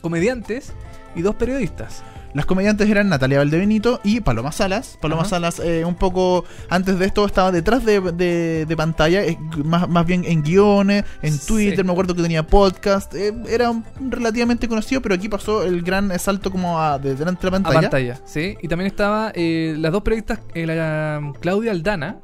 [0.00, 0.72] comediantes
[1.14, 2.02] y dos periodistas.
[2.34, 4.98] Las comediantes eran Natalia Valdebenito y Paloma Salas.
[5.00, 5.30] Paloma Ajá.
[5.30, 9.88] Salas, eh, un poco antes de esto, estaba detrás de, de- de pantalla, eh, más,
[9.88, 11.46] más bien en guiones, en Sí.
[11.48, 13.14] Twitter, me acuerdo que tenía podcast.
[13.14, 17.46] eh, era un- relativamente conocido, pero aquí pasó el gran salto como a, de delante
[17.46, 17.80] de la A pantalla.
[17.80, 18.58] pantalla, sí.
[18.62, 22.18] Y también estaba eh, las dos periodistas, la Claudia Aldana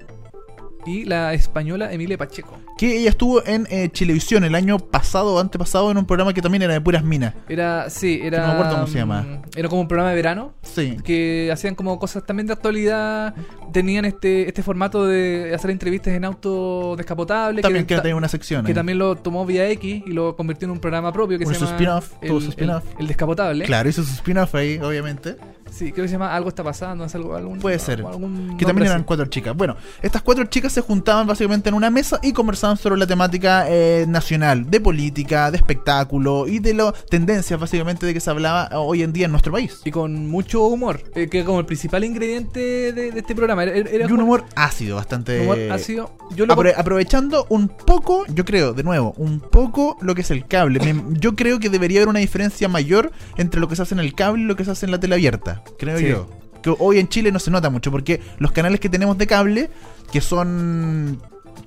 [0.86, 2.58] y la española Emilia Pacheco.
[2.76, 6.42] Que ella estuvo en eh, Chilevisión el año pasado o antepasado en un programa que
[6.42, 7.34] también era de puras minas.
[7.48, 8.40] Era, sí, era.
[8.40, 9.22] No me acuerdo cómo se llama.
[9.22, 10.52] mm, Era como un programa de verano.
[10.62, 10.96] Sí.
[11.04, 13.34] Que hacían como cosas también de actualidad.
[13.72, 17.62] Tenían este, este formato de hacer entrevistas en auto descapotable.
[17.62, 18.64] También que tenía una sección.
[18.64, 18.74] que eh.
[18.74, 21.60] también lo tomó Vía X y lo convirtió en un programa propio que Un se
[21.60, 21.72] llama.
[21.72, 22.84] spin-off, tuvo su el, spin-off.
[22.94, 23.64] el- el descapotable.
[23.64, 25.36] Claro, hizo su spin-off ahí, obviamente.
[25.76, 27.04] Sí, creo que se llama Algo está pasando.
[27.04, 28.00] es algo, algún, Puede ser.
[28.00, 29.06] algún Que también eran así.
[29.06, 29.56] cuatro chicas.
[29.56, 33.66] Bueno, estas cuatro chicas se juntaban básicamente en una mesa y conversaban sobre la temática
[33.68, 38.68] eh, nacional, de política, de espectáculo y de las tendencias básicamente de que se hablaba
[38.78, 39.80] hoy en día en nuestro país.
[39.84, 43.64] Y con mucho humor, eh, que como el principal ingrediente de, de este programa.
[43.64, 45.40] Era, era Y un humor ácido, bastante...
[45.40, 46.12] humor ácido.
[46.36, 50.30] Yo lo Apro- aprovechando un poco, yo creo, de nuevo, un poco lo que es
[50.30, 50.78] el cable.
[50.80, 54.00] Me- yo creo que debería haber una diferencia mayor entre lo que se hace en
[54.00, 55.62] el cable y lo que se hace en la tele abierta.
[55.78, 56.08] Creo Sí.
[56.08, 56.28] yo.
[56.62, 59.70] Que hoy en Chile no se nota mucho porque los canales que tenemos de cable,
[60.12, 61.20] que son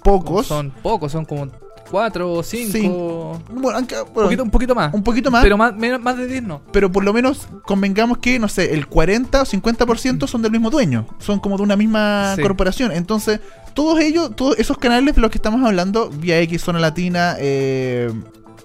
[0.04, 1.48] pocos, Son pocos, son como
[1.92, 2.72] 4 o 5.
[2.74, 3.42] Cinco.
[3.50, 4.94] Bueno, aunque- Un, bueno, poquito, un poquito más.
[4.94, 5.44] un poquito más.
[5.44, 6.62] Pero más, menos- más de 10 no.
[6.72, 10.70] pero por lo menos convengamos que, no sé, el 40 o 50% son del mismo
[10.70, 11.06] dueño.
[11.20, 12.42] Son como de una misma Sí.
[12.42, 12.92] corporación.
[12.92, 13.40] Entonces,
[13.74, 18.12] todos ellos, todos esos canales de los que estamos hablando, Vía X, Zona Latina, eh,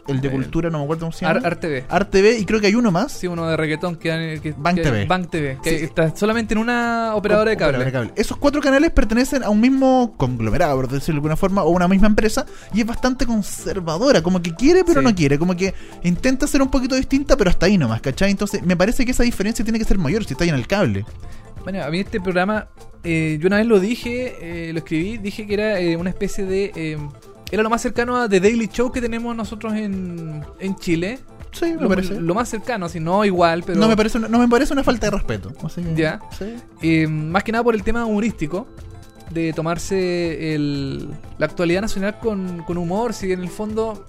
[0.08, 1.40] el de Eh, Cultura, no me acuerdo cómo se llama.
[1.44, 1.84] Ar- RTV.
[1.88, 3.12] ArtV, y creo que hay uno más.
[3.12, 5.04] Sí, uno de reggaetón que, que Bank que- TV.
[5.06, 5.84] Bank TV, que Sí.
[5.84, 7.78] está solamente en una operadora de cable.
[7.78, 11.62] Operadora de Esos cuatro canales pertenecen a un mismo conglomerado, por decirlo de alguna forma,
[11.62, 15.06] o una misma empresa, y es bastante conservadora, como que quiere pero Sí.
[15.06, 18.30] no quiere, como que intenta ser un poquito distinta, pero hasta ahí nomás, ¿cachai?
[18.30, 20.66] Entonces me parece que esa diferencia tiene que ser mayor si está ahí en el
[20.66, 21.04] cable.
[21.62, 22.66] Bueno, a mí este programa,
[23.04, 26.44] eh, yo una vez lo dije, eh, lo escribí, dije que era eh, una especie
[26.44, 26.98] de...
[27.52, 31.20] era lo más cercano a The Daily Show que tenemos nosotros en, en Chile.
[31.52, 32.18] Sí, me Lo, parece.
[32.18, 33.78] lo más cercano, si no igual, pero...
[33.78, 35.52] no, me parece una, no me parece una falta de respeto.
[35.62, 36.18] así que- Ya.
[36.36, 36.54] Sí.
[36.80, 38.66] Eh, más que nada por el tema humorístico,
[39.30, 44.06] de tomarse el- la actualidad nacional con, con humor, si en el fondo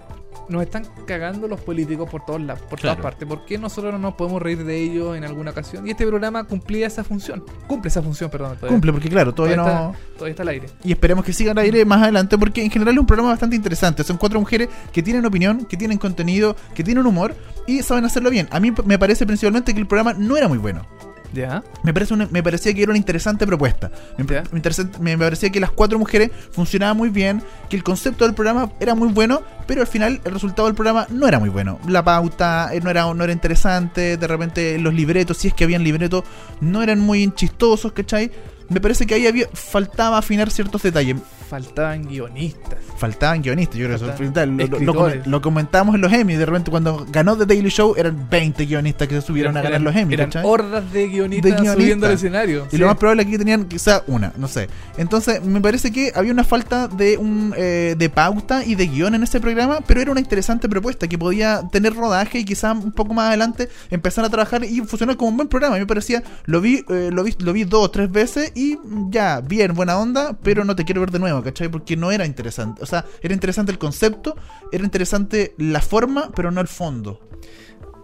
[0.50, 2.98] nos están cagando los políticos por todos lados, por Claro.
[2.98, 3.28] todas partes.
[3.28, 5.88] ¿Por qué nosotros no nos podemos reír de ellos en alguna ocasión?
[5.88, 7.44] Y este programa cumplía esa función.
[7.68, 8.56] Cumple esa función, perdón.
[8.56, 8.70] todavía.
[8.76, 9.92] Cumple, porque claro, todavía Todavía no...
[9.94, 10.68] está, todavía está al aire.
[10.84, 13.56] Y esperemos que sigan al aire más adelante, porque en general es un programa bastante
[13.56, 14.04] interesante.
[14.04, 17.36] Son cuatro mujeres que tienen opinión, que tienen contenido, que tienen humor
[17.68, 18.48] y saben hacerlo bien.
[18.52, 20.86] A mí me parece principalmente que el programa no era muy bueno.
[21.34, 21.64] Ya.
[21.84, 23.92] Me, parece una- me parecía que era una interesante propuesta.
[24.18, 28.24] Me, me interesante- me parecía que las cuatro mujeres funcionaban muy bien, que el concepto
[28.26, 31.50] del programa era muy bueno, pero al final el resultado del programa no era muy
[31.50, 31.80] bueno.
[31.88, 35.64] La pauta eh, no era, no era interesante, de repente los libretos, si es que
[35.64, 36.24] habían libretos,
[36.62, 38.32] no eran muy chistosos, ¿cachai?
[38.70, 41.18] Me parece que ahí había, faltaba afinar ciertos detalles.
[41.50, 42.80] Faltaban guionistas.
[42.98, 44.70] Faltaban guionistas, yo creo que eso es Faltaban fundamental.
[44.70, 45.24] Lo, lo- lo escritores.
[45.26, 48.66] comen- lo comentábamos en los Emmy, de repente cuando ganó The Daily Show eran 20
[48.66, 50.44] guionistas que se subieron a ganar Eran- los Emmy, Eran ¿cachai?
[50.46, 51.76] hordas de guionistas, De guionistas.
[51.76, 52.68] subiendo al escenario.
[52.68, 52.78] Y Sí.
[52.78, 54.68] lo más probable es que tenían quizá una, no sé.
[54.98, 59.16] Entonces, me parece que había una falta de un eh, de pauta y de guion
[59.16, 62.92] en ese programa, pero era una interesante propuesta que podía tener rodaje y quizá un
[62.92, 65.76] poco más adelante empezar a trabajar y funcionar como un buen programa.
[65.76, 68.52] A mí me parecía, lo vi, eh, lo vi, lo vi dos o tres veces
[68.56, 68.78] y
[69.10, 71.70] ya, bien, buena onda, pero no te quiero ver de nuevo, ¿cachai?
[71.70, 72.84] Porque no era interesante.
[72.84, 74.36] O sea, era interesante el concepto,
[74.72, 77.22] era interesante la forma, pero no el fondo.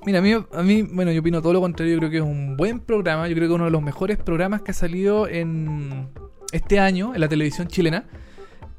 [0.06, 1.94] Mira, a mí, a mí, bueno, yo opino todo lo contrario.
[1.94, 3.28] Yo creo que es un buen programa.
[3.28, 6.08] Yo creo que uno de los mejores programas que ha salido en
[6.52, 8.06] este año en la televisión chilena.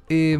[0.08, 0.38] Eh,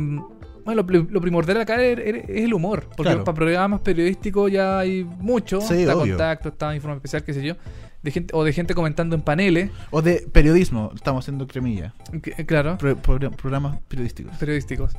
[0.64, 2.84] bueno, lo, pri- lo primordial acá es, es el humor.
[2.96, 3.24] Porque Claro.
[3.24, 5.61] para programas periodísticos ya hay mucho.
[5.61, 6.14] Sí, está obvio.
[6.14, 7.54] Contacto, está Informe Especial, qué sé yo.
[8.02, 9.70] De gente, o de gente comentando en paneles.
[9.90, 11.92] O de periodismo, estamos haciendo cremilla.
[12.22, 12.78] que- eh, claro.
[12.78, 14.36] Pro- pro- programas periodísticos.
[14.38, 14.92] periodísticos.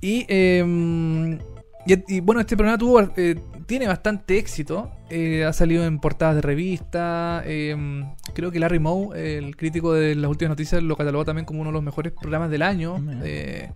[0.00, 1.38] Y, eh,
[1.86, 3.36] y, y, bueno, este programa tuvo eh,
[3.66, 4.90] tiene bastante éxito.
[5.10, 7.42] Eh, ha salido en portadas de revista.
[7.44, 7.76] eh,
[8.34, 11.70] creo que Larry Moe, el crítico de las últimas noticias, lo catalogó también como uno
[11.70, 12.96] de los mejores programas del año.
[13.24, 13.70] Eh,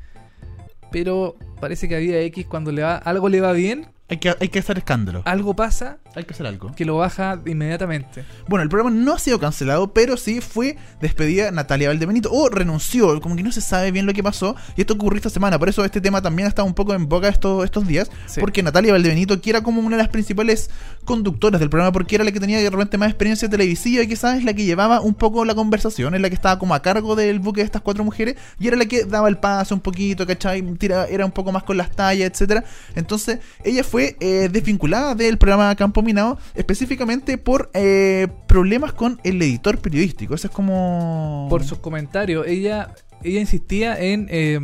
[0.94, 4.34] pero parece que a Vida X, cuando le va, algo le va bien, Hay que,
[4.38, 5.22] hay que hacer escándalo.
[5.24, 6.74] algo pasa Hay que hacer algo.
[6.76, 8.22] que lo baja inmediatamente.
[8.48, 12.30] Bueno, el programa no ha sido cancelado, pero sí fue despedida Natalia Valdebenito.
[12.30, 14.56] O renunció, como que no se sabe bien lo que pasó.
[14.76, 15.58] Y esto ocurrió esta semana.
[15.58, 18.10] Por eso este tema también está un poco en boca estos, estos días.
[18.26, 18.40] Sí.
[18.40, 20.68] Porque Natalia Valdebenito, que era como una de las principales
[21.06, 24.36] conductoras del programa, porque era la que tenía de repente más experiencia televisiva y quizás
[24.36, 27.16] es la que llevaba un poco la conversación, es la que estaba como a cargo
[27.16, 28.36] del buque de estas cuatro mujeres.
[28.60, 30.60] Y era la que daba el paso un poquito, ¿cachai?
[30.76, 35.38] Tira- era un poco más con las tallas, etcétera Entonces, ella fue eh, desvinculada del
[35.38, 40.34] programa Campo Minado específicamente por eh, problemas con el editor periodístico.
[40.34, 41.46] Eso es como.
[41.50, 42.46] por sus comentarios.
[42.46, 44.54] Ella, ella insistía en, eh,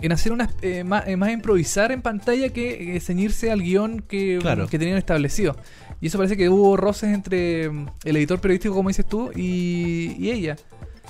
[0.00, 4.00] en hacer unas eh, más, eh, más improvisar en pantalla que eh, ceñirse al guion
[4.00, 4.66] que, Claro.
[4.68, 5.56] que tenían establecido.
[6.00, 10.14] Y eso parece que hubo roces entre mm, el editor periodístico, como dices tú, y,
[10.18, 10.56] y ella.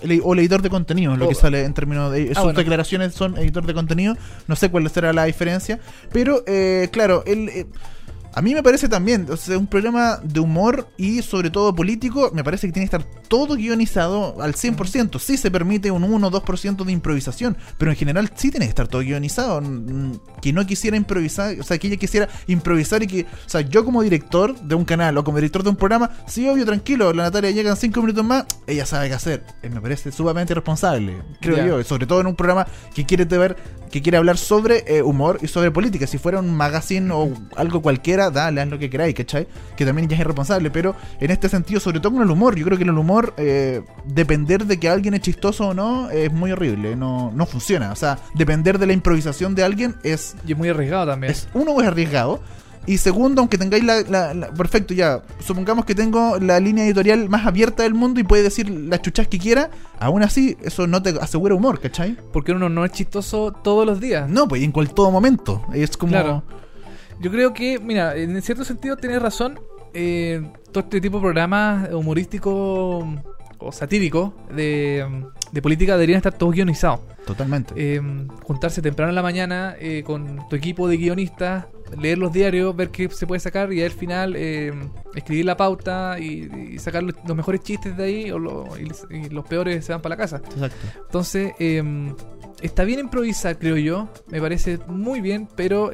[0.03, 2.29] El- o el editor de contenido, lo O- que sale en términos de.
[2.29, 2.41] sus Oh.
[2.41, 2.59] Ah, bueno.
[2.59, 4.15] declaraciones son editor de contenido.
[4.47, 5.79] No sé cuál será la diferencia.
[6.13, 7.49] Pero, eh, claro, él.
[7.49, 7.67] eh,
[8.37, 12.31] a mí me parece también, o sea, un programa de humor y sobre todo político,
[12.35, 15.19] me parece que tiene que estar todo guionizado al 100%.
[15.19, 18.71] Sí se permite un 1 o 2% de improvisación, pero en general sí tiene que
[18.71, 19.63] estar todo guionizado.
[20.43, 23.87] Que no quisiera improvisar, o sea, que ella quisiera improvisar y que, o sea, yo
[23.87, 27.23] como director de un canal o como director de un programa, sí, obvio, tranquilo, la
[27.23, 29.47] Natalia llega en 5 minutos más, ella sabe qué hacer.
[29.63, 31.67] Eh, me parece sumamente responsable, creo Ya.
[31.67, 33.57] yo, sobre todo en un programa que quiere ver,
[33.91, 36.07] que quiere hablar sobre eh, humor y sobre política.
[36.07, 39.47] Si fuera un magazine o algo cualquiera, dale, haz lo que queráis, ¿cachai?
[39.77, 42.65] Que también ya es irresponsable, pero en este sentido, sobre todo con el humor, yo
[42.65, 46.53] creo que el humor, eh, depender de que alguien es chistoso o no, es muy
[46.53, 47.93] horrible, no, no funciona.
[47.93, 51.33] O sea, depender de la improvisación de alguien es Y es muy arriesgado también.
[51.33, 52.41] es uno es arriesgado
[52.89, 55.21] Y segundo, aunque tengáis la, la- la- Perfecto, ya.
[55.41, 59.27] Supongamos que tengo la línea editorial más abierta del mundo y puede decir las chuchas
[59.27, 59.71] que quiera.
[59.99, 62.17] Aún así, eso no te asegura humor, ¿cachai?
[62.33, 64.31] Porque uno no es chistoso todos los días.
[64.31, 65.65] No, pues y en cual todo momento.
[65.75, 66.13] Es como.
[66.13, 66.45] Claro.
[67.21, 69.59] Yo creo que, mira, en cierto sentido tienes razón.
[69.95, 70.43] eh,
[70.73, 73.07] todo este tipo de programas humorísticos
[73.59, 75.07] o satíricos de,
[75.51, 77.01] de política deberían estar todos guionizados.
[77.27, 77.73] Totalmente.
[77.77, 78.03] Eh,
[78.43, 81.65] juntarse temprano en la mañana eh, con tu equipo de guionistas,
[81.99, 84.71] leer los diarios, ver qué se puede sacar y al final eh,
[85.15, 89.29] escribir la pauta y, y sacar los, mejores chistes de ahí o lo- y, y
[89.31, 90.37] los peores se van para la casa.
[90.37, 90.77] Exacto.
[91.07, 91.53] Entonces,
[92.61, 94.09] está bien improvisar, creo yo.
[94.29, 95.91] Me parece muy bien, pero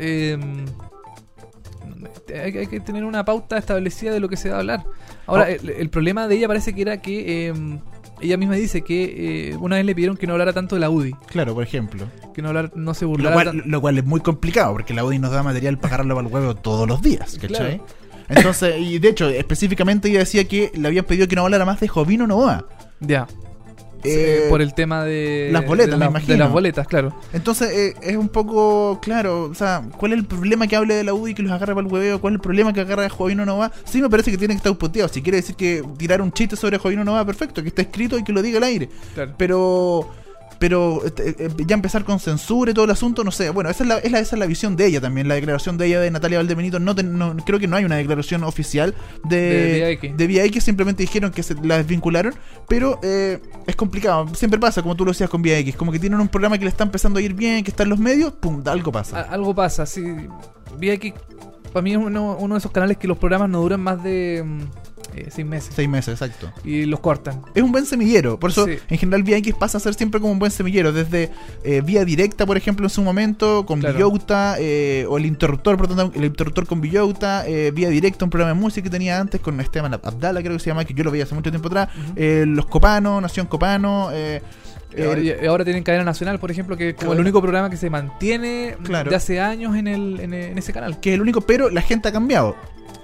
[2.28, 4.84] hay, hay que tener una pauta establecida de lo que se va a hablar.
[5.26, 5.52] Ahora, Oh.
[5.52, 7.54] el, el problema de ella parece que era que eh,
[8.20, 10.90] ella misma dice que eh, una vez le pidieron que no hablara tanto de la
[10.90, 12.06] UDI, Claro, por ejemplo.
[12.34, 15.04] que no, hablar, no se Lo burlara cual, lo cual es muy complicado porque la
[15.04, 17.80] UDI nos da material para agarrarlo para el huevo todos los días, ¿cachai?
[18.28, 21.80] Entonces, y de hecho, específicamente ella decía que le habían pedido que no hablara más
[21.80, 22.66] de Jovino Novoa.
[23.00, 23.26] Ya.
[24.04, 26.32] Eh, por el tema de las boletas, de, me imagino.
[26.32, 27.14] de las boletas, claro.
[27.32, 31.04] Entonces, eh, es un poco claro, o sea, ¿cuál es el problema que hable de
[31.04, 32.20] la UDI que los agarre para el hueveo?
[32.20, 33.72] ¿Cuál es el problema que agarre a Jovino Novoa?
[33.84, 35.08] Sí, me parece que tiene que estar puteado.
[35.08, 38.24] Si quiere decir que tirar un chiste sobre Jovino Novoa, perfecto, que esté escrito y
[38.24, 38.88] que lo diga al aire.
[39.14, 39.34] claro.
[39.36, 40.10] Pero
[40.62, 43.50] pero eh, eh, ya empezar con censura y todo el asunto, no sé.
[43.50, 45.26] Bueno, esa es, la, es la- esa es la visión de ella también.
[45.26, 46.78] La declaración de ella de Natalia Valdebenito.
[46.78, 48.94] No, ten- no- creo que no hay una declaración oficial
[49.24, 49.38] de,
[50.16, 50.54] De Vía X.
[50.54, 52.32] de Simplemente dijeron que se la desvincularon.
[52.68, 54.32] Pero eh, es complicado.
[54.36, 55.74] Siempre pasa, como tú lo decías con Vía X.
[55.74, 57.88] Como que tienen un programa que le está empezando a ir bien, que está en
[57.88, 59.18] los medios, pum, algo pasa.
[59.18, 60.04] A- algo pasa, sí.
[60.78, 61.12] Vi que
[61.72, 64.44] para mí es uno, uno de esos canales que los programas no duran más de
[64.46, 64.60] mm,
[65.14, 65.72] eh, seis meses.
[65.74, 66.52] Seis meses, exacto.
[66.64, 67.42] Y los cortan.
[67.54, 68.38] Es un buen semillero.
[68.38, 68.78] Por eso, Sí.
[68.88, 70.92] en general, Vía X pasa a ser siempre como un buen semillero.
[70.92, 71.30] Desde
[71.64, 73.94] eh, Vía Directa, por ejemplo, en su momento, con Claro.
[73.96, 78.30] Villota, eh, o el interruptor, por tanto, el interruptor con Villota, eh, Vía Directa, un
[78.30, 81.04] programa de música que tenía antes con Esteban Abdala, creo que se llama, que yo
[81.04, 81.88] lo veía hace mucho tiempo atrás.
[81.96, 82.12] Ujú.
[82.16, 84.10] eh, Los Copano, Nación Copano.
[84.96, 87.14] Eh, Y ahora- tienen cadena nacional, por ejemplo, que es como Claro.
[87.14, 89.10] el único programa que se mantiene Claro.
[89.10, 91.00] de hace años en, el, en, en ese canal.
[91.00, 92.56] que es el único, pero la gente ha cambiado.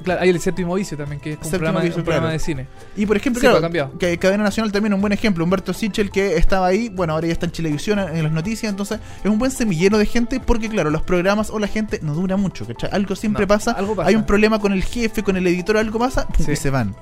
[0.04, 2.38] Claro, hay el séptimo vicio también, que es un Séptimo programa, Vicio, un programa de
[2.38, 2.68] cine.
[2.96, 5.42] Y por ejemplo, Sí, pues, claro, que Cadena Nacional también un buen ejemplo.
[5.42, 9.00] Humberto Sichel, que estaba ahí, bueno, ahora ya está en Chilevisión, en las noticias, entonces
[9.24, 12.36] es un buen semillero de gente porque, claro, los programas o la gente no dura
[12.36, 12.90] mucho, ¿cachai?
[12.92, 14.08] Algo siempre No, pasa, algo pasa.
[14.08, 16.52] hay un problema con el jefe, con el editor, algo pasa, Sí.
[16.52, 16.94] y se van.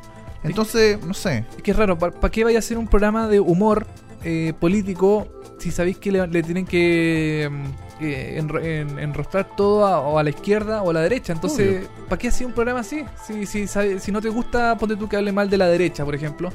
[0.42, 1.44] Entonces, no sé.
[1.56, 3.86] Es que es raro, ¿para qué vaya a hacer un programa de humor
[4.28, 7.64] eh, político si sabéis que le, le tienen que mm,
[8.04, 11.32] eh, enro- en- enrostrar todo a, o a la izquierda o a la derecha?
[11.32, 13.04] Entonces, ¿para qué hacer un programa así?
[13.26, 16.14] Si, si, si no te gusta, ponte tú que hable mal de la derecha, por
[16.14, 16.52] ejemplo.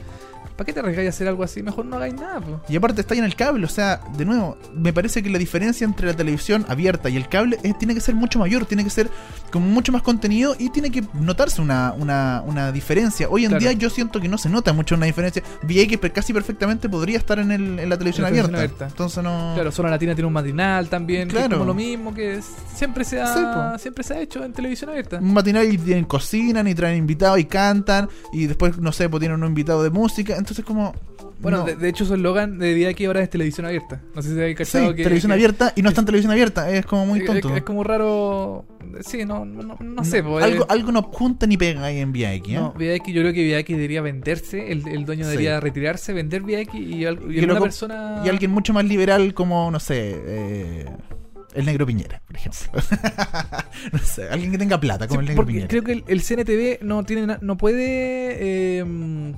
[0.62, 1.64] ¿Para qué te arriesgáis a hacer algo así?
[1.64, 2.62] Mejor no hagáis nada, po.
[2.70, 5.39] Y aparte está ahí en el cable, o sea, de nuevo, me parece que la
[5.39, 8.84] diferencia entre la televisión abierta y el cable es- tiene que ser mucho mayor, tiene
[8.84, 9.09] que ser
[9.51, 13.28] con mucho más contenido y tiene que notarse una, una, una diferencia.
[13.28, 13.59] Hoy en Claro.
[13.62, 15.41] día yo siento que no se nota mucho una diferencia.
[15.64, 18.55] VX casi perfectamente podría estar en, el, en la televisión la abierta.
[18.57, 18.86] abierta.
[18.86, 19.53] Entonces no...
[19.55, 21.57] Claro, Zona Latina tiene un matinal también, que es Claro.
[21.57, 22.45] como lo mismo que es-
[22.76, 25.18] siempre se ha, Sí, siempre se ha hecho en televisión abierta.
[25.18, 29.22] Un matinal y tienen cocinan y traen invitados y cantan y después, no sé, pues
[29.22, 30.34] tienen un invitado de música.
[30.34, 30.93] Entonces como...
[31.39, 31.63] Bueno, no.
[31.65, 33.99] de, de hecho su eslogan de día que ahora es televisión abierta.
[34.13, 35.01] No sé si habéis Sí, cachado que...
[35.03, 36.69] televisión que- abierta y no está en televisión abierta.
[36.69, 37.49] Es como muy tonto.
[37.49, 38.65] Es, es como raro...
[39.03, 40.21] Sí, no, no, no, sé.
[40.21, 42.49] pues, algo, eh, algo no junta ni pega ahí en VX.
[42.49, 42.53] ¿eh?
[42.53, 45.31] No, VX yo creo que VX debería venderse, el, el dueño Sí.
[45.31, 48.21] debería retirarse, vender VX y, y luego- persona...
[48.23, 50.85] Y alguien mucho más liberal como, no sé, eh,
[51.55, 52.59] el negro Piñera, por ejemplo.
[53.91, 55.67] no sé, alguien que tenga plata como Sí, el negro Piñera.
[55.67, 57.77] creo que el, el CNTV no tiene na- no puede
[58.79, 59.33] eh,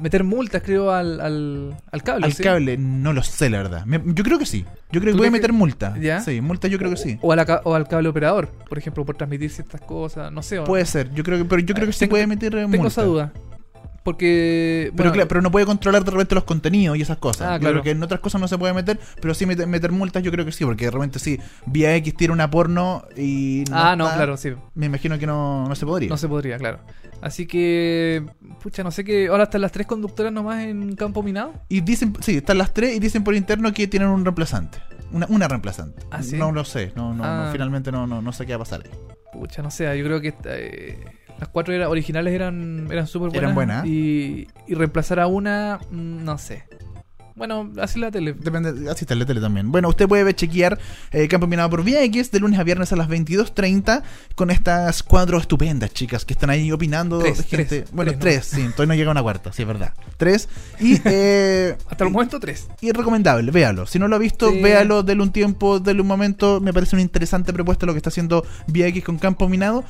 [0.00, 2.26] meter multas, creo, al, al, al cable.
[2.26, 2.42] Al ¿sí?
[2.42, 3.84] cable, no lo sé, la verdad.
[3.86, 4.64] Me- yo creo que sí.
[4.92, 5.96] Yo creo que ¿Tú puede meter multa.
[6.00, 6.20] ¿Ya?
[6.20, 7.18] Sí, multa yo creo que sí.
[7.22, 10.42] O, a la ca- o al cable operador, por ejemplo, por transmitir ciertas cosas, no
[10.42, 10.58] sé.
[10.58, 12.68] o- Puede ser, yo creo que, pero yo creo que sí Tengo- puede meter Tengo
[12.68, 12.86] multa.
[12.88, 13.32] esa duda.
[14.06, 14.92] Porque.
[14.92, 17.48] Pero, bueno, claro, pero no puede controlar de repente los contenidos y esas cosas.
[17.50, 17.82] Ah, claro.
[17.82, 20.44] que en otras cosas no se puede meter, pero sí meter, meter multas yo creo
[20.44, 23.64] que sí, porque de repente sí, Vía X tiene una porno y...
[23.72, 24.52] ah, no, claro, sí.
[24.76, 26.08] Me imagino que no, no se podría.
[26.08, 26.78] No se podría, claro.
[27.20, 28.24] Así que.
[28.62, 29.26] Pucha, no sé qué.
[29.26, 31.52] Ahora están las tres conductoras nomás en campo minado.
[31.68, 34.78] Y dicen, sí, están las tres y dicen por interno que tienen un reemplazante.
[35.10, 36.00] Una, una reemplazante.
[36.12, 36.36] ¿Ah, sí?
[36.36, 37.48] No lo sé, no, no, no, Ah.
[37.50, 38.90] finalmente no, no, no sé qué va a pasar ahí.
[39.32, 41.04] Pucha, no sé, yo creo que eh,
[41.38, 43.42] las cuatro era- originales eran, eran súper buenas.
[43.42, 43.86] Eran buenas.
[43.86, 46.64] Y, y reemplazar a una, mm, no sé.
[47.34, 48.32] Bueno, así la tele.
[48.32, 49.70] Depende, así está la tele también.
[49.70, 50.78] Bueno, usted puede chequear
[51.12, 54.02] eh, Campo Minado por VX de lunes a viernes a las 22.30
[54.34, 57.18] con estas cuatro estupendas chicas que están ahí opinando.
[57.18, 59.60] Tres, de gente, tres, bueno, tres, tres, sí, todavía no llega a una cuarta, sí,
[59.60, 59.92] es verdad.
[60.16, 60.48] Tres.
[60.80, 62.68] Y, eh, Hasta el momento, tres.
[62.80, 63.84] y es recomendable, véalo.
[63.86, 64.62] Si no lo ha visto, Sí.
[64.62, 66.62] véalo, denle un tiempo, denle un momento.
[66.62, 69.84] Me parece una interesante propuesta lo que está haciendo VX con Campo Minado,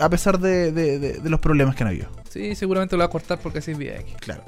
[0.00, 2.08] a pesar de, de- de- de los problemas que han habido.
[2.30, 4.16] Sí, seguramente lo va a cortar porque así es VX.
[4.20, 4.44] Claro.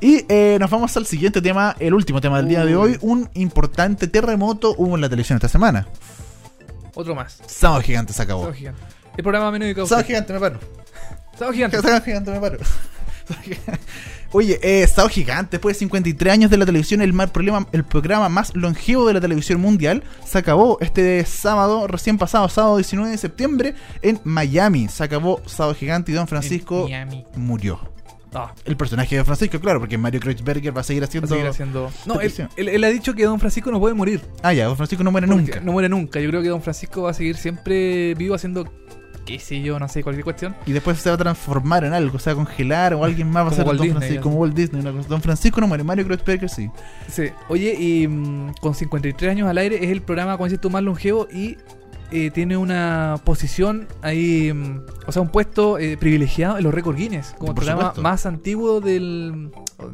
[0.00, 2.98] Y eh, nos vamos al siguiente tema, el último tema del día de hoy.
[3.00, 5.86] Un importante terremoto hubo en la televisión esta semana.
[6.94, 7.40] Otro más.
[7.46, 8.42] Sábado Gigante se acabó.
[8.42, 8.82] Sábado gigante.
[9.16, 10.06] El programa dedicado a Sábado.
[10.06, 10.58] Gigante, me paro.
[11.38, 11.76] Sábado gigante.
[11.80, 12.58] Sábado Gigante, me paro.
[14.36, 17.84] Oye, eh, Sábado Gigante, después de 53 años de la televisión, el, mal problema, el
[17.84, 23.12] programa más longevo de la televisión mundial, se acabó este sábado, recién pasado, sábado 19
[23.12, 24.88] de septiembre, en Miami.
[24.88, 26.88] Se acabó Sábado Gigante y Don Francisco
[27.36, 27.78] murió.
[28.34, 31.26] Ah, El personaje de Francisco, claro, porque Mario Kreutzberger va a seguir va haciendo...
[31.26, 31.92] a seguir haciendo.
[32.04, 32.48] No, él, televisión.
[32.56, 34.20] él- él ha dicho que Don Francisco no puede morir.
[34.42, 35.60] Ah, ya, Don Francisco no muere Porque nunca.
[35.60, 36.18] No muere nunca.
[36.18, 38.64] Yo creo que Don Francisco va a seguir siempre vivo haciendo.
[39.24, 40.54] Qué sé yo, no sé, cualquier cuestión.
[40.66, 43.44] Y después se va a transformar en algo, se va a congelar o alguien más
[43.46, 44.80] va a ser Don Disney, Francisco, como Walt Disney.
[44.80, 45.08] una cosa.
[45.08, 46.70] Don Francisco no muere, Mario Kreutzberger sí.
[47.08, 47.30] Sí.
[47.48, 50.82] Oye, y mm, con 53 años al aire es el programa, como dices tú, más
[50.82, 51.56] longevo y
[52.14, 56.98] eh, tiene una posición ahí, mm, o sea, un puesto eh, privilegiado en los récords
[56.98, 58.02] Guinness, como el programa supuesto.
[58.02, 59.50] más antiguo del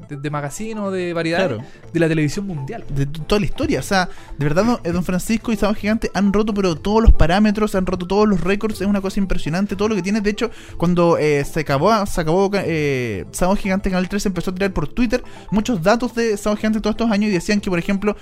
[0.08, 1.62] de, de magazine o de variedad Claro.
[1.92, 2.84] de la televisión mundial.
[2.94, 3.80] de toda la historia.
[3.80, 7.02] O sea, de verdad, don, eh, don Francisco y Sábado Gigante han roto pero todos
[7.02, 8.80] los parámetros, han roto todos los récords.
[8.82, 10.20] Es una cosa impresionante todo lo que tiene.
[10.20, 14.54] De hecho, cuando eh, se acabó, se acabó eh, Sábado Gigante, Canal 3 empezó a
[14.54, 17.78] tirar por Twitter muchos datos de Sábado Gigante todos estos años y decían que, por
[17.78, 18.16] ejemplo,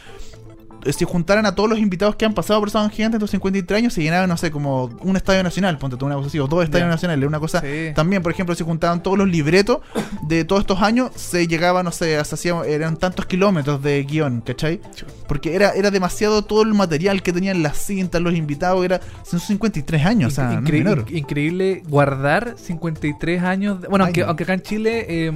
[0.86, 3.78] si juntaran a todos los invitados que han pasado por Sábado Gigante en estos 53
[3.78, 6.46] años, se llenaban, no sé, como un estadio nacional, ponte tú una cosa así, o
[6.46, 7.60] dos estadios nacionales, una cosa.
[7.60, 7.92] Sí.
[7.94, 9.78] También, por ejemplo, si juntaban todos los libretos
[10.22, 14.80] de todos estos años, se llegaba, no sé, hasta eran tantos kilómetros de guion, ¿cachai?
[15.26, 19.40] Porque era, era demasiado todo el material que tenían las cintas, los invitados, era, son
[19.40, 21.04] 53 años, o sea, no Incre- menor.
[21.04, 23.80] inc- increíble guardar 53 años.
[23.82, 25.32] de- bueno, aunque, aunque acá en Chile eh,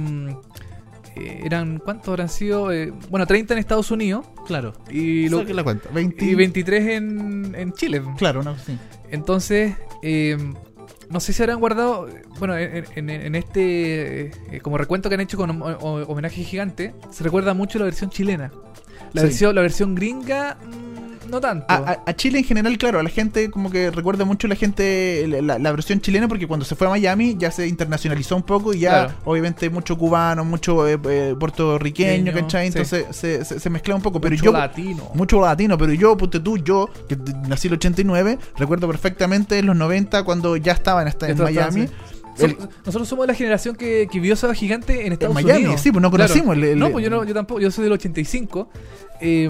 [1.15, 2.71] eh, eran, ¿cuántos habrán sido?
[2.71, 4.73] Eh, bueno, 30 en Estados Unidos Claro.
[4.89, 5.89] y, lo- la cuenta.
[5.93, 8.01] 20, y 23 en, en Chile.
[8.17, 8.77] Claro, no, sí.
[9.11, 10.37] Entonces, eh,
[11.09, 12.07] no sé si habrán guardado,
[12.39, 17.23] bueno, en, en- en este, eh, como recuento que han hecho con homenaje gigante, se
[17.23, 18.51] recuerda mucho la versión chilena.
[19.13, 19.27] La, Sí.
[19.27, 20.57] versión, la versión gringa,
[21.33, 21.65] no tanto.
[21.67, 24.55] A, a- a Chile en general, claro, a la gente como que recuerda mucho la
[24.55, 28.73] gente la, versión chilena porque cuando se fue a Miami ya se internacionalizó un poco
[28.73, 29.13] y ya Claro.
[29.25, 32.71] obviamente mucho cubano, mucho eh, eh, puertorriqueño, ¿cachai?
[32.71, 32.77] sí.
[32.77, 35.11] Entonces se, se, se mezcla un poco, pero Mucho yo latino.
[35.13, 37.17] mucho latino, pero yo, ponte tú, yo, que
[37.47, 41.87] nací el 89, recuerdo perfectamente en los 90 cuando ya estaba en, esta, en Miami.
[41.87, 41.93] sí.
[42.45, 45.81] El- nosotros somos la generación que, que vio Sábado Gigante en Estados Miami, Unidos.
[45.81, 47.59] sí, pues no conocimos el- el- no, pues yo, no, yo tampoco.
[47.61, 48.69] Yo soy del 85.
[49.21, 49.49] Eh,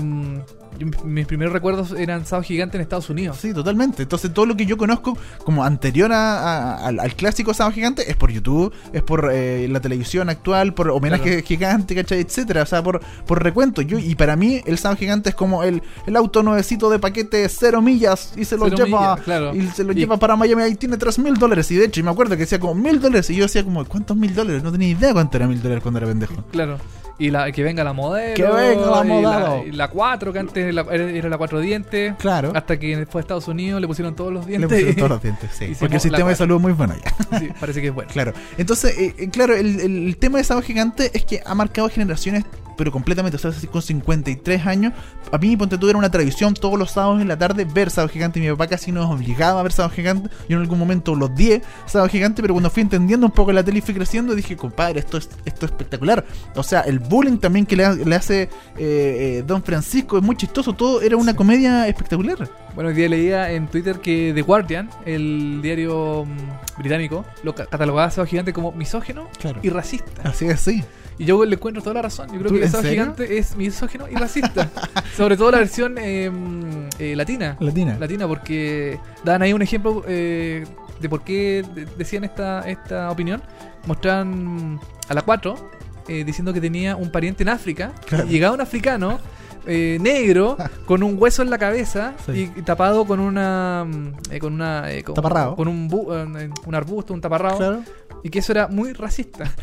[0.78, 3.38] yo- mis primeros recuerdos eran Sábado Gigante en Estados Unidos.
[3.40, 4.04] Sí, totalmente.
[4.04, 8.10] Entonces todo lo que yo conozco como anterior a- a- al, al clásico Sábado Gigante
[8.10, 11.46] es por YouTube, es por eh, la televisión actual, por homenaje Claro.
[11.46, 12.20] gigante, ¿cachai?
[12.22, 12.64] Etcétera.
[12.64, 13.82] O sea, por, por recuento.
[13.82, 17.48] Yo, y para mí el Sábado Gigante es como el, el auto nuevecito de paquete
[17.50, 19.56] cero millas y se lo Cero lleva millas, claro.
[19.56, 21.70] y se lo Y- lleva para Miami y tiene tres mil dólares.
[21.72, 23.84] Y de hecho, y me acuerdo que decía como mil dólares y yo decía como,
[23.86, 24.64] ¿cuántos mil dólares?
[24.64, 26.36] No tenía idea cuánto era mil dólares cuando era pendejo.
[26.52, 26.78] Claro.
[27.20, 28.34] Y la, que venga la modelo.
[28.36, 29.64] Que venga la modelo.
[29.68, 32.16] Y la 4, que antes era, era- era la 4 dientes.
[32.18, 32.52] Claro.
[32.56, 34.70] Hasta que fue a Estados Unidos le pusieron todos los Le dientes.
[34.70, 35.66] pusieron todos los dientes, sí.
[35.66, 37.40] Hicimos Porque el la sistema de salud es muy bueno ya.
[37.40, 38.10] Sí, parece que es bueno.
[38.12, 38.34] Claro.
[38.58, 41.88] Entonces, eh, eh, claro, el, el- el tema de Sábado Gigante es que ha marcado
[41.90, 42.46] generaciones,
[42.78, 43.36] pero completamente.
[43.38, 44.94] O sea, así con 53 años,
[45.32, 48.12] a mí, ponte tú, era una tradición todos los sábados en la tarde ver Sábado
[48.12, 48.40] Gigante.
[48.40, 50.30] Mi papá casi nos obligaba a ver Sábado Gigante.
[50.50, 53.64] Yo en algún momento los 10 Sábado Gigante, pero cuando fui entendiendo un poco la
[53.64, 56.26] tele y fui creciendo, dije, compadre, esto es, esto es espectacular.
[56.56, 60.36] O sea, el bullying también que le, le hace eh, eh, Don Francisco es muy
[60.36, 60.74] chistoso.
[60.74, 62.50] Todo era una comedia espectacular.
[62.76, 67.68] Bueno, hoy día leía en Twitter que The Guardian, el diario mm, británico, lo ca-
[67.68, 69.60] catalogaba a Sábado Gigante como misógeno Claro.
[69.62, 70.24] y racista.
[70.28, 70.84] Así es, sí.
[71.18, 72.28] Y yo le encuentro toda la razón.
[72.32, 73.04] Yo creo ¿Tú, que en Sábado serio?
[73.04, 74.70] Gigante es misógeno y racista.
[75.16, 77.56] Sobre todo la versión eh, mm, eh, latina.
[77.60, 77.98] Latina.
[78.00, 80.66] Latina, porque dan ahí un ejemplo eh,
[81.00, 83.42] de por qué de- decían esta, esta opinión.
[83.86, 85.72] Mostraban a la 4
[86.08, 87.92] eh, diciendo que tenía un pariente en África.
[88.08, 88.26] Claro.
[88.28, 89.20] Y llegaba un africano
[89.66, 92.52] eh, negro con un hueso en la cabeza Sí.
[92.56, 93.86] y, y tapado con una.
[93.86, 94.92] mm, eh, con una.
[94.92, 95.56] eh, con, Taparrao.
[95.56, 97.58] Con un, bu- eh, un arbusto, un taparrao.
[97.58, 97.84] Claro.
[98.24, 99.54] Y que eso era muy racista.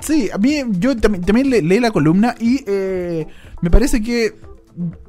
[0.00, 3.26] Sí, a mí yo tam- también le- leí la columna y eh,
[3.62, 4.34] me parece que,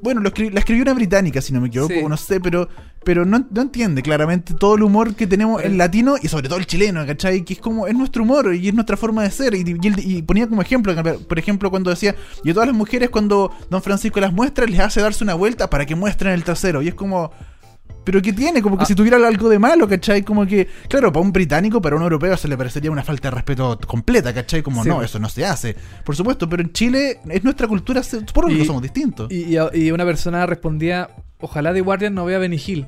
[0.01, 2.05] bueno, lo la escribió una británica, si no me equivoco, Sí.
[2.07, 2.67] no sé, pero,
[3.07, 6.59] pero no, no entiende claramente todo el humor que tenemos el latino y sobre todo
[6.59, 7.45] el chileno, ¿cachai?
[7.45, 9.53] Que es como, es nuestro humor y es nuestra forma de ser.
[9.55, 9.63] Y,
[9.99, 10.93] y ponía como ejemplo,
[11.25, 14.81] por ejemplo, cuando decía, y a todas las mujeres cuando Don Francisco las muestra, les
[14.81, 16.81] hace darse una vuelta para que muestren el trasero.
[16.81, 17.31] Y es como...
[18.03, 18.61] Pero ¿qué tiene?
[18.61, 18.87] Como que Ah.
[18.87, 20.23] si tuviera algo de malo, ¿cachai?
[20.23, 23.35] Como que, claro, para un británico, para un europeo se le parecería una falta de
[23.35, 24.61] respeto completa, ¿cachai?
[24.63, 24.89] Como, Sí.
[24.89, 25.77] no, eso no se hace.
[26.03, 28.01] Por supuesto, pero en Chile es nuestra cultura,
[28.33, 29.31] por lo que somos distintos.
[29.31, 31.09] Y, y- y una persona respondía,
[31.39, 32.87] ojalá The Guardian no vea Benny Hill.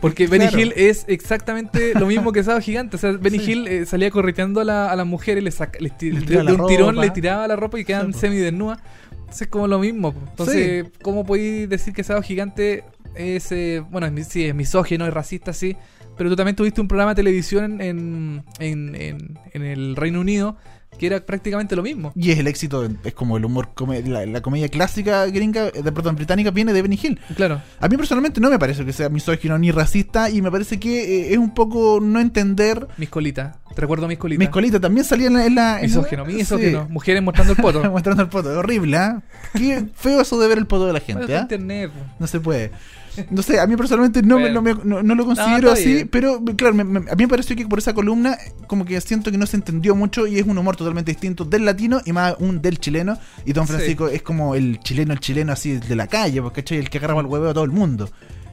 [0.00, 0.44] Porque Claro.
[0.50, 2.96] Benny Hill es exactamente lo mismo que Sábado Gigante.
[2.96, 3.52] O sea, Benny Sí.
[3.52, 6.66] Hill eh, salía correteando a, la- a las mujeres, le saca- Les de, de un
[6.66, 8.18] tirón le tiraba la ropa y quedan Sí, po.
[8.20, 8.78] semidesnudas.
[9.12, 10.14] Entonces es como lo mismo.
[10.30, 12.84] Entonces, ¿cómo podéis decir que Sábado Gigante
[13.14, 15.76] es, eh, bueno, es, sí, es misógino, es racista, sí.
[16.16, 20.56] Pero tú también tuviste un programa de televisión en, en, en, en el Reino Unido
[21.00, 22.12] que era prácticamente lo mismo.
[22.14, 25.82] Y es el éxito, es como el humor, come- la, la comedia clásica gringa, eh,
[25.82, 27.18] de, perdón, británica, viene de Benny Hill.
[27.34, 27.62] Claro.
[27.80, 31.28] A mí personalmente no me parece que sea misógino ni racista y me parece que
[31.28, 32.86] eh, es un poco no entender.
[32.98, 33.56] Mis colitas.
[33.74, 34.40] Te recuerdo mis colitas.
[34.40, 35.76] Mis colitas también salían en la...
[35.76, 36.32] En la Misógino, sí.
[36.34, 36.86] misógino.
[36.90, 37.82] Mujeres mostrando el poto.
[37.90, 39.22] Mostrando el poto, horrible, ¿ah?
[39.54, 41.40] Qué feo eso de ver el poto de la gente, ¿ah?
[41.42, 41.90] internet.
[41.90, 41.98] po.
[42.18, 42.72] No se puede.
[43.30, 46.08] No sé, a mí personalmente no, me- no, me- no- no lo considero así, bien.
[46.08, 48.36] pero claro, me- me- a mí me pareció que por esa columna
[48.66, 51.64] como que siento que no se entendió mucho y es un humor totalmente distinto del
[51.64, 53.18] latino y más un del chileno.
[53.44, 53.72] Y Don Sí.
[53.72, 56.78] Francisco es como el chileno, el chileno así de la calle, porque ¿cachai?
[56.78, 58.08] el que agarra el huevo a todo el mundo.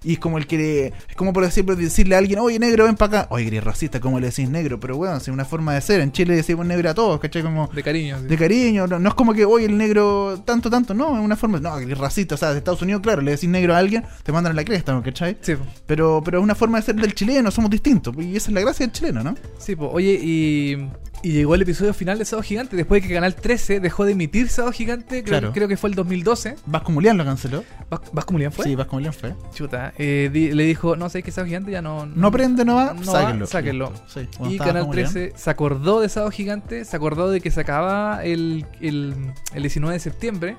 [0.07, 2.95] Y es como el que, es como por ejemplo decirle a alguien, oye negro, ven
[2.95, 3.27] para acá.
[3.29, 4.79] Oye, eres racista, ¿cómo le decís negro?
[4.79, 5.99] Pero bueno, es una forma de ser.
[5.99, 7.43] En Chile decimos negro a todos, ¿cachai?
[7.43, 8.17] Como De cariño.
[8.21, 8.27] sí.
[8.27, 11.35] de cariño, no, no es como que hoy el negro tanto, tanto, no, es una
[11.35, 13.79] forma, no, que es racista, o sea, de Estados Unidos, claro, le decís negro a
[13.79, 15.03] alguien, te mandan a la cresta, ¿no?
[15.03, 15.37] ¿cachai?
[15.41, 15.55] Sí.
[15.85, 18.61] Pero, pero es una forma de ser del chileno, somos distintos, y esa es la
[18.61, 19.35] gracia del chileno, ¿no?
[19.57, 19.89] Sí, po.
[19.89, 20.87] Oye, y,
[21.23, 24.11] y llegó el episodio final de Sábado Gigante después de que Canal 13 dejó de
[24.13, 25.23] emitir Sábado Gigante.
[25.23, 25.53] Creo, Claro.
[25.53, 26.55] creo que fue el 2012.
[26.67, 27.63] Vasco Mulián lo canceló.
[27.89, 28.65] ¿Vas, vas como Julián fue?
[28.65, 29.33] Sí, Vasco Mulián fue.
[29.53, 29.93] Chuta.
[29.97, 32.05] eh, di- le dijo, no sé, que Sábado Gigante ya no...
[32.05, 33.45] No prende, no va, no sáquenlo.
[33.45, 33.93] va, sáquenlo.
[34.07, 35.11] Sí, cuando Y estaba Canal Vasco Mulián.
[35.13, 39.15] 13 se acordó de Sábado Gigante, se acordó de que se acababa el, el,
[39.53, 40.55] el 19 de septiembre.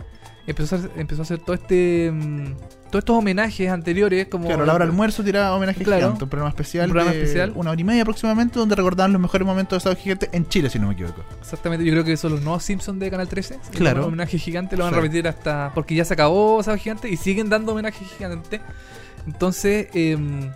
[0.48, 2.54] Empezó a hacer, empezó a hacer todo este, mm,
[2.90, 4.28] todos estos homenajes anteriores.
[4.28, 6.00] Como Claro, la hora del almuerzo tiraba homenaje Claro.
[6.06, 6.86] gigante, un programa especial.
[6.86, 7.52] Un programa de especial.
[7.54, 10.70] Una hora y media aproximadamente, donde recordaban los mejores momentos de Sábado Gigante en Chile,
[10.70, 11.22] si no me equivoco.
[11.38, 13.58] Exactamente, yo creo que son los nuevos Simpsons de Canal 13.
[13.72, 14.00] Claro.
[14.00, 15.70] Un homenaje gigante lo van a repetir hasta.
[15.74, 18.62] Porque ya se acabó Sábado Gigante y siguen dando homenaje gigante.
[19.26, 20.50] Entonces, em,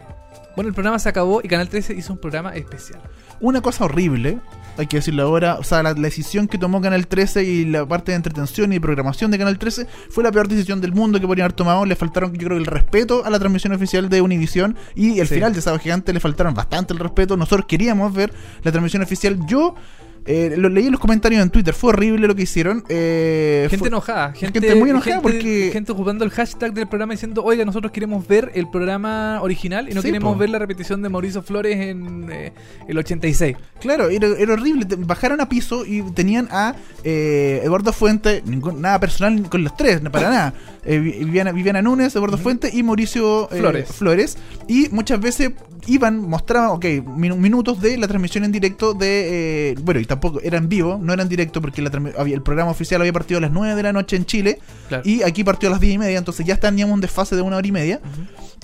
[0.55, 3.01] bueno, el programa se acabó y Canal 13 hizo un programa especial.
[3.41, 4.39] Una cosa horrible,
[4.79, 7.85] hay que decirlo ahora, o sea, la, la decisión que tomó Canal 13 y la
[7.87, 11.27] parte de entretención y programación de Canal 13 fue la peor decisión del mundo que
[11.27, 11.85] podrían haber tomado.
[11.85, 15.35] Le faltaron, yo creo, el respeto a la transmisión oficial de Univision y el Sí.
[15.35, 17.37] final de Sábado Gigante le faltaron bastante el respeto.
[17.37, 18.33] Nosotros queríamos ver
[18.63, 19.39] la transmisión oficial.
[19.47, 19.75] Yo
[20.25, 22.85] eh, lo leí en los comentarios en Twitter, fue horrible lo que hicieron.
[22.89, 27.13] eh, Gente enojada, gente, gente muy enojada gente- porque- Gente ocupando el hashtag del programa
[27.13, 30.39] diciendo, oiga, nosotros queremos ver el programa original y no Sí, queremos po.
[30.39, 32.53] ver la repetición de Mauricio Flores en eh,
[32.89, 33.57] el 86.
[33.81, 34.87] Claro, era, era horrible.
[34.99, 40.01] Bajaron a piso y tenían a eh, Eduardo Fuente, ningún- nada personal con los tres,
[40.11, 40.55] para nada.
[40.85, 43.89] Eh, Vi- Viviana, Viviana Núñez, Eduardo Fuente y Mauricio eh, Flores.
[43.93, 44.39] Flores.
[44.69, 45.53] Y muchas veces
[45.87, 46.85] iban, mostraban, ok,
[47.17, 49.71] minu- minutos de la transmisión en directo de.
[49.71, 52.43] eh, bueno, y tampoco era en vivo, no era en directo porque la había- el
[52.43, 54.59] programa oficial había partido a las 9 de la noche en Chile
[54.89, 55.03] Claro.
[55.07, 57.57] y aquí partió a las 10 y media, entonces ya teníamos un desfase de una
[57.57, 58.01] hora y media.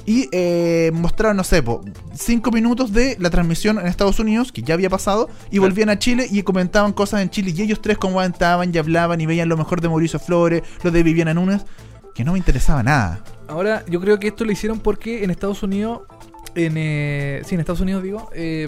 [0.07, 1.83] Y eh, mostraron, no sé, po,
[2.15, 5.63] cinco minutos de la transmisión en Estados Unidos, que ya había pasado, y Claro.
[5.65, 7.53] volvían a Chile y comentaban cosas en Chile.
[7.55, 11.03] Y ellos tres comentaban y hablaban y veían lo mejor de Mauricio Flores, lo de
[11.03, 11.63] Viviana Núñez,
[12.19, 13.23] que no me interesaba nada.
[13.47, 16.01] Ahora, yo creo que esto lo hicieron porque en Estados Unidos,
[16.57, 18.67] en, eh, sí, en Estados Unidos digo, eh,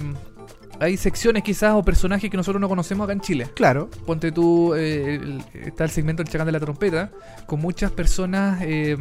[0.78, 3.48] hay secciones quizás o personajes que nosotros no conocemos acá en Chile.
[3.55, 7.11] Claro, Ponte tú, eh, el- está el segmento El Chacán de la Trompeta,
[7.46, 8.96] con muchas personas eh,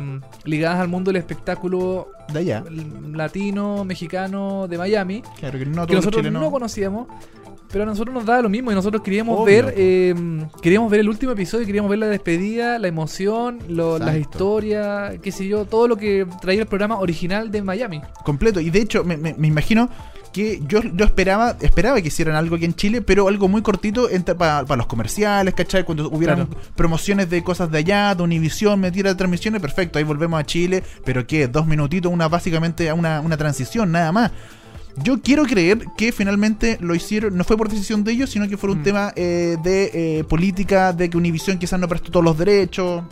[0.45, 2.63] ligadas al mundo del espectáculo de allá.
[3.13, 7.07] latino, mexicano, de Miami, Claro, que no nosotros no conocíamos.
[7.71, 9.45] Pero a nosotros nos daba lo mismo y nosotros queríamos Obvio.
[9.65, 10.15] ver eh,
[10.61, 15.31] queríamos ver el último episodio, queríamos ver la despedida, la emoción, lo- las historias, qué
[15.31, 18.01] sé yo, todo lo que traía el programa original de Miami.
[18.25, 18.59] completo.
[18.59, 19.89] Y de hecho, me, me- me imagino
[20.33, 24.07] que yo, yo esperaba esperaba que hicieran algo aquí en Chile, pero algo muy cortito
[24.37, 25.83] para los comerciales, ¿cachai?
[25.83, 26.61] Cuando hubieran Claro.
[26.75, 31.25] promociones de cosas de allá, de Univision, metiera transmisiones, perfecto, ahí volvemos a Chile, pero
[31.25, 31.47] ¿qué?
[31.47, 34.31] Dos minutitos, una básicamente una, una transición, nada más.
[35.03, 38.57] Yo quiero creer que finalmente lo hicieron, no fue por decisión de ellos, sino que
[38.57, 38.83] fue un Mm.
[38.83, 43.03] tema eh, de eh, política, de que Univision quizás no prestó todos los derechos,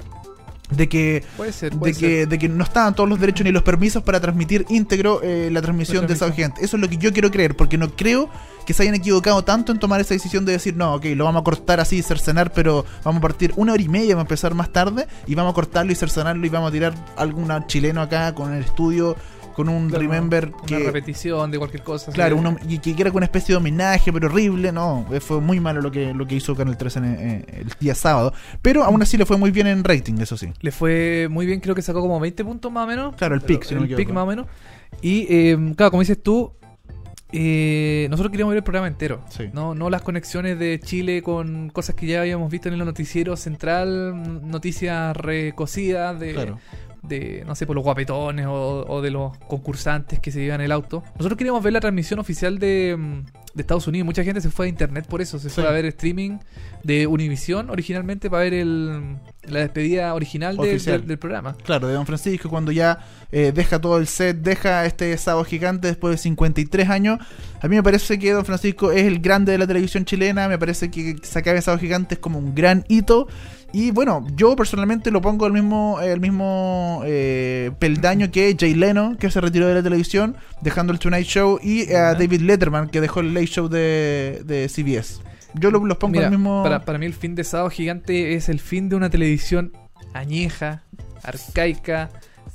[0.69, 3.63] de que Puede ser, de que, de que no estaban todos los derechos ni los
[3.63, 6.35] permisos para transmitir íntegro eh, la transmisión de transmisión.
[6.35, 6.65] Gigante.
[6.65, 8.29] Eso es lo que yo quiero creer, porque no creo
[8.65, 11.39] que se hayan equivocado tanto en tomar esa decisión de decir, no, ok, lo vamos
[11.39, 14.53] a cortar así, cercenar, pero vamos a partir una hora y media, va a empezar
[14.55, 18.35] más tarde, y vamos a cortarlo y cercenarlo y vamos a tirar algún chileno acá
[18.35, 19.15] con el estudio
[19.57, 22.11] con un Claro, remember una que repetición de cualquier cosa.
[22.11, 25.41] Claro, uno, y que era con una especie de homenaje, pero horrible, no, eh, fue
[25.41, 28.83] muy malo lo que, lo que hizo Canal 3 en, eh, el día sábado, pero
[28.83, 30.53] aún así le fue muy bien en rating, eso sí.
[30.61, 33.15] Le fue muy bien, creo que sacó como 20 puntos más o menos.
[33.15, 34.45] Claro, el pick, si no me el pick más o menos.
[35.01, 36.53] Y eh, claro, como dices tú,
[37.31, 39.21] eh, nosotros queríamos ver el programa entero.
[39.29, 39.49] Sí.
[39.53, 43.35] No, no las conexiones de Chile con cosas que ya habíamos visto en el noticiero
[43.35, 46.59] central, noticias recocidas de, Claro.
[47.07, 50.71] De no sé, por los guapetones o, o de los concursantes que se llevan el
[50.71, 51.03] auto.
[51.17, 53.21] Nosotros queríamos ver la transmisión oficial de, mm,
[53.55, 54.05] de Estados Unidos.
[54.05, 55.55] Mucha gente se fue a internet por eso, se Sí.
[55.61, 56.37] fue a ver streaming
[56.83, 61.55] de Univision originalmente para ver el, la despedida original de- del- del programa.
[61.63, 62.99] Claro, de Don Francisco, cuando ya
[63.31, 67.19] eh, deja todo el set, deja este sábado gigante después de 53 años.
[67.61, 70.57] A mí me parece que Don Francisco es el grande de la televisión chilena, me
[70.57, 73.27] parece que se acabe sábado gigante es como un gran hito.
[73.79, 79.15] Y bueno, yo personalmente lo pongo al mismo, el mismo eh, peldaño que Jay Leno,
[79.19, 82.09] que se retiró de la televisión, dejando el Tonight Show, y Ya.
[82.09, 85.19] a David Letterman, que dejó el Late Show de, de CBS.
[85.53, 86.63] Yo lo- los pongo Mira, al mismo...
[86.63, 89.71] para, para mí el fin de Sábado Gigante es el fin de una televisión
[90.13, 90.81] añeja,
[91.21, 92.09] arcaica,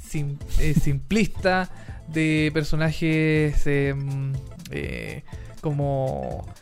[0.05, 1.71] sim- eh, simplista,
[2.09, 3.95] de personajes eh,
[4.73, 5.23] eh,
[5.61, 6.62] como eh,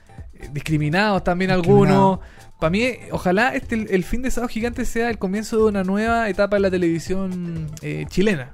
[0.53, 2.19] discriminados también algunos.
[2.59, 5.83] Para mí, ojalá este, el, el fin de Sábado Gigante sea el comienzo de una
[5.85, 8.51] nueva etapa en la televisión eh, chilena.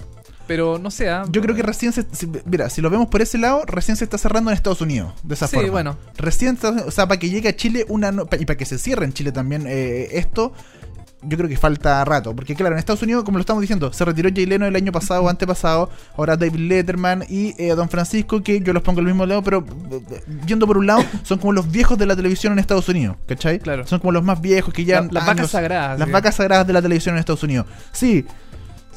[0.47, 1.25] Pero no sé, ¿ah?
[1.29, 2.07] Yo creo que recién se.
[2.13, 5.13] si- mira, si lo vemos por ese lado, recién se está cerrando en Estados Unidos.
[5.25, 5.71] De esa Sí, forma.
[5.73, 5.99] bueno.
[6.19, 6.57] Recién,
[6.87, 8.15] o sea, para que llegue a Chile una.
[8.39, 10.53] y para que se cierre en Chile también eh, esto.
[11.23, 12.37] Yo creo que falta rato.
[12.37, 14.93] Porque, claro, en Estados Unidos, como lo estamos diciendo, se retiró Jay Leno el año
[14.93, 15.91] pasado o antepasado.
[16.17, 19.65] Ahora David Letterman y eh, Don Francisco, que yo los pongo al mismo lado, pero
[19.91, 23.17] eh, yendo por un lado, son como los viejos de la televisión en Estados Unidos.
[23.27, 23.59] ¿Cachai?
[23.59, 23.87] Claro.
[23.87, 25.01] Son como los más viejos que ya.
[25.01, 26.13] La- las vacas sagradas, Las sí.
[26.13, 27.67] vacas sagradas de la televisión en Estados Unidos.
[27.93, 28.25] Sí,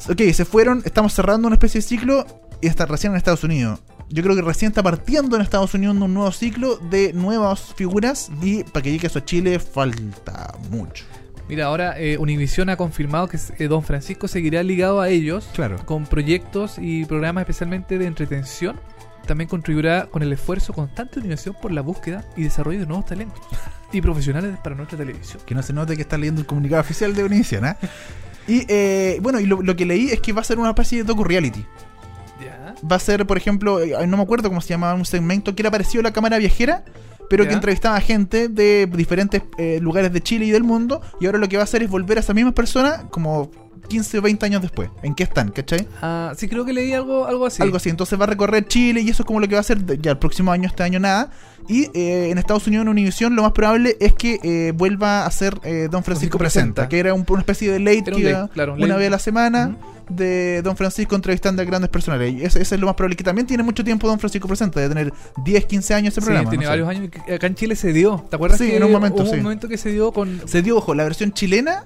[0.08, 2.24] Ok, se fueron, estamos cerrando una especie de ciclo
[2.62, 3.80] y está recién en Estados Unidos.
[4.08, 8.30] Yo creo que recién está partiendo en Estados Unidos un nuevo ciclo de nuevas figuras
[8.40, 11.04] y para que llegue eso a Chile falta mucho.
[11.50, 15.84] Mira, ahora eh, Univision ha confirmado que eh, Don Francisco seguirá ligado a ellos Claro.
[15.84, 18.80] con proyectos y programas especialmente de entretención.
[19.26, 23.04] También contribuirá con el esfuerzo constante de Univision por la búsqueda y desarrollo de nuevos
[23.06, 23.40] talentos
[23.92, 25.42] y profesionales para nuestra televisión.
[25.44, 27.76] Que no se note que está leyendo el comunicado oficial de Univision, ¿ah?
[28.48, 30.98] Y eh, bueno, y lo, lo que leí es que va a ser una especie
[30.98, 31.64] de docu-reality.
[32.42, 32.74] Ya.
[32.90, 35.62] Va a ser, por ejemplo, eh, no me acuerdo cómo se llamaba un segmento que
[35.62, 36.84] era parecido a la cámara viajera,
[37.30, 41.00] pero que entrevistaba a gente de diferentes eh, lugares de Chile y del mundo.
[41.20, 43.52] Y ahora lo que va a hacer es volver a esas mismas personas como
[43.90, 44.88] 15 o 20 años después.
[45.02, 45.50] ¿En qué están?
[45.50, 45.86] ¿Cachai?
[46.00, 47.62] Ah, sí, creo que leí algo, algo así.
[47.62, 47.90] Algo así.
[47.90, 50.12] Entonces va a recorrer Chile y eso es como lo que va a hacer ya
[50.12, 51.30] el próximo año, este año nada.
[51.68, 55.30] Y eh, en Estados Unidos, en Univision, lo más probable es que eh, vuelva a
[55.30, 56.88] ser eh, Don Francisco Francisco Presenta, Presenta.
[56.88, 58.98] que era un- una especie de late que iba claro, un una late.
[59.00, 59.76] vez a la semana
[60.08, 62.32] de Don Francisco entrevistando a grandes personajes.
[62.32, 63.14] Y ese, ese es lo más probable.
[63.14, 65.12] Que también tiene mucho tiempo Don Francisco Presenta, de tener
[65.44, 66.50] 10, 15 años ese Sí, programa.
[66.50, 66.80] tiene no sé.
[66.82, 67.10] varios años.
[67.32, 68.24] Acá en Chile se dio.
[68.28, 69.36] ¿Te acuerdas Sí, que en un momento, hubo sí.
[69.36, 70.40] un momento que se dio con...
[70.46, 71.84] Se dio, ojo, la versión chilena.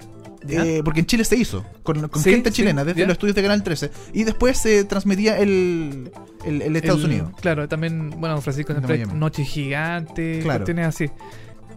[0.48, 3.06] Eh, porque en Chile se hizo, con, con Sí, gente sí, chilena, desde ya.
[3.06, 3.90] los estudios de Canal 13.
[4.12, 6.10] Y después se transmitía el,
[6.44, 7.32] el, el Estados el- Unidos.
[7.40, 9.06] Claro, también, bueno, Don Francisco siempre.
[9.06, 10.60] Noche Gigante, Claro.
[10.60, 11.10] cuestiones así.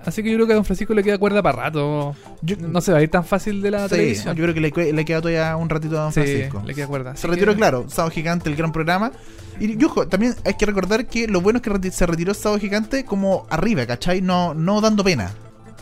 [0.06, 2.16] Así que yo creo que a Don Francisco le queda cuerda para rato.
[2.42, 4.36] Yo- no se va a ir tan fácil de la Sí, televisión.
[4.36, 6.64] yo creo que le, le queda todavía un ratito a Don Francisco.
[6.66, 7.16] le queda cuerda.
[7.16, 9.12] Se retiró, que- claro, Sábado Gigante, el gran programa.
[9.60, 12.60] Y, y ojo, también hay que recordar que lo bueno es que se retiró Sábado
[12.60, 14.22] Gigante como arriba, ¿cachai?
[14.22, 15.32] No, no dando pena.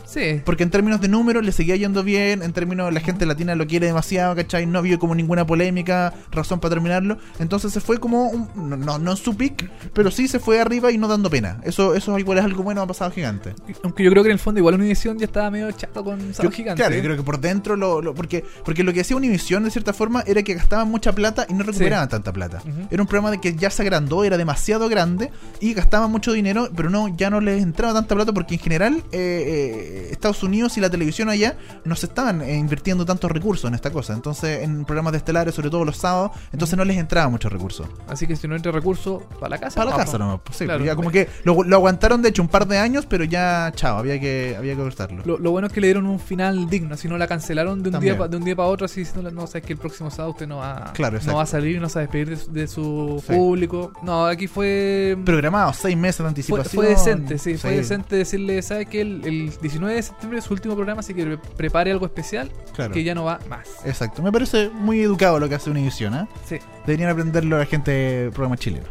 [0.06, 0.40] Sí.
[0.44, 3.66] Porque en términos de números le seguía yendo bien, en términos la gente latina lo
[3.66, 4.64] quiere demasiado, ¿cachai?
[4.66, 7.18] No vio como ninguna polémica, razón para terminarlo.
[7.38, 10.60] Entonces se fue como, un- no, no, no en su pick, pero sí se fue
[10.60, 11.60] arriba y no dando pena.
[11.64, 13.54] Eso, eso igual es algo bueno ha pasado gigante.
[13.82, 16.54] Aunque yo creo que en el fondo igual Univision ya estaba medio chato con Sábado
[16.54, 16.80] Gigante.
[16.82, 19.70] Claro, yo creo que por dentro lo, lo- porque, porque lo que hacía Univision de
[19.70, 22.62] cierta forma era que gastaban mucha plata y no recuperaban tanta plata.
[22.90, 25.30] Era un programa de que ya se agrandó, era demasiado grande
[25.60, 28.94] y gastaban mucho dinero, pero no, ya no les entraba tanta plata porque en general
[29.12, 33.68] eh, eh, Estados Unidos y la televisión allá no se estaban eh, invirtiendo tantos recursos
[33.68, 34.12] en esta cosa.
[34.14, 37.86] Entonces, en programas de estelares, sobre todo los sábados, entonces no les entraba muchos recursos.
[38.08, 39.76] Así que si no entra recursos, para la casa.
[39.76, 40.84] Para la casa nomás, pues, sí, Claro.
[40.84, 43.98] ya como que lo, lo aguantaron de hecho un par de años, pero ya, chao,
[43.98, 45.22] había que, había que cortarlo.
[45.24, 47.88] Lo, lo bueno es que le dieron un final digno, así no la cancelaron de
[47.88, 48.14] un También.
[48.14, 50.30] día pa- de un día para otro, así diciendo, no, sabes que el próximo sábado
[50.32, 52.52] usted no va, Claro, no va a salir, no se va a despedir de, su-
[52.52, 53.32] de su Sí.
[53.34, 53.92] público.
[54.02, 56.74] No, aquí fue Programado, seis meses de anticipación.
[56.74, 60.54] fue decente, sí, fue decente decirle, ¿sabe que el, el 19 de septiembre es su
[60.54, 62.92] último programa, así que pre- prepare algo especial, Claro.
[62.92, 63.68] que ya no va más.
[63.84, 66.26] Exacto, me parece muy educado lo que hace Univision, ¿eh?
[66.46, 68.88] Sí, Deberían aprenderlo la gente de programas chilenos,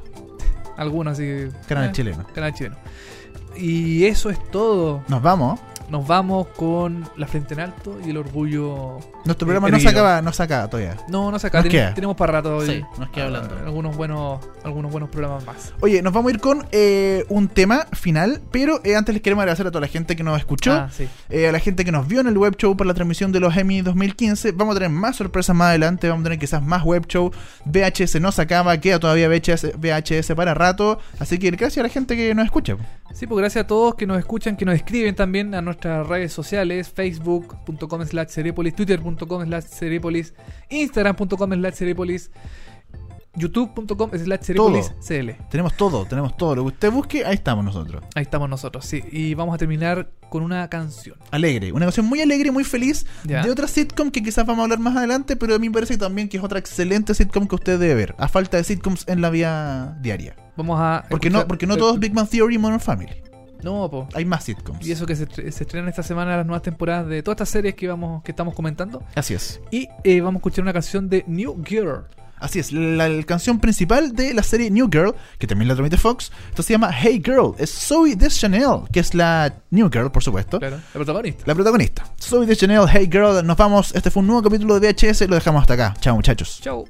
[0.77, 1.51] algunos, así que...
[1.67, 2.25] canal eh, chileno.
[2.33, 2.75] Canal chileno.
[3.57, 5.01] Y eso es todo.
[5.07, 5.59] Nos vamos.
[5.89, 8.97] nos vamos con la frente en alto y el orgullo.
[9.25, 10.97] Nuestro eh, programa no se acaba, no se acaba todavía.
[11.09, 11.63] No, no se acaba.
[11.63, 11.93] Nos Ten- queda.
[11.93, 12.67] tenemos para rato hoy.
[12.67, 13.55] Sí, nos queda hablando.
[13.59, 15.73] Ah, Algunos buenos, algunos buenos programas más.
[15.81, 19.41] Oye, nos vamos a ir con eh, un tema final, pero eh, antes les queremos
[19.41, 21.07] agradecer a toda la gente que nos escuchó, Ah, sí.
[21.29, 23.39] eh, a la gente que nos vio en el web show por la transmisión de
[23.39, 24.51] los Emmy 2015.
[24.51, 27.31] Vamos a tener más sorpresas más adelante, vamos a tener quizás más web show.
[27.65, 30.99] VHS no se acaba, queda todavía VHS, VHS para rato.
[31.19, 32.77] Así que gracias a la gente que nos escucha.
[33.13, 36.33] Sí, pues gracias a todos que nos escuchan, que nos escriben también a nuestras redes
[36.33, 38.75] sociales, facebook.com slash seriepolis,
[39.15, 40.33] twitter.com slash seriepolis,
[40.69, 42.31] instagram.com slash seriepolis,
[43.37, 45.31] youtube.com slash seriepolis cl.
[45.49, 46.55] Tenemos todo, tenemos todo.
[46.55, 48.03] Lo que usted busque, ahí estamos nosotros.
[48.15, 49.03] Ahí estamos nosotros, sí.
[49.11, 51.17] Y vamos a terminar con una canción.
[51.31, 53.43] Alegre, una canción muy alegre, muy feliz Ya.
[53.43, 55.97] de otra sitcom que quizás vamos a hablar más adelante, pero a mí me parece
[55.97, 59.21] también que es otra excelente sitcom que usted debe ver, a falta de sitcoms en
[59.21, 60.35] la vida diaria.
[60.57, 61.05] Vamos a...
[61.09, 63.11] Porque no, porque no todos Big Man Theory y Modern Family.
[63.65, 64.07] No, po.
[64.13, 64.85] Hay más sitcoms.
[64.85, 67.49] Y eso que se, estre- se estrenan esta semana las nuevas temporadas de todas estas
[67.49, 69.03] series que, vamos, que estamos comentando.
[69.15, 69.59] Así es.
[69.71, 72.05] Y eh, vamos a escuchar una canción de New Girl.
[72.37, 75.97] Así es, la, la canción principal de la serie New Girl, que también la transmite
[75.97, 80.21] Fox, esto se llama Hey Girl, es Zoe Deschanel, que es la New Girl, por
[80.21, 81.43] supuesto, Claro, la protagonista.
[81.47, 82.03] la protagonista.
[82.21, 85.61] Zoe Deschanel, Hey Girl, nos vamos, este fue un nuevo capítulo de VHS, lo dejamos
[85.61, 85.93] hasta acá.
[86.01, 86.59] Chao muchachos.
[86.61, 86.85] Chau.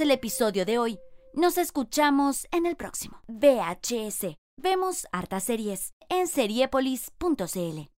[0.00, 0.98] El episodio de hoy.
[1.34, 3.20] Nos escuchamos en el próximo.
[3.28, 4.36] VHS.
[4.56, 7.90] Vemos hartas series en seriepolis.cl.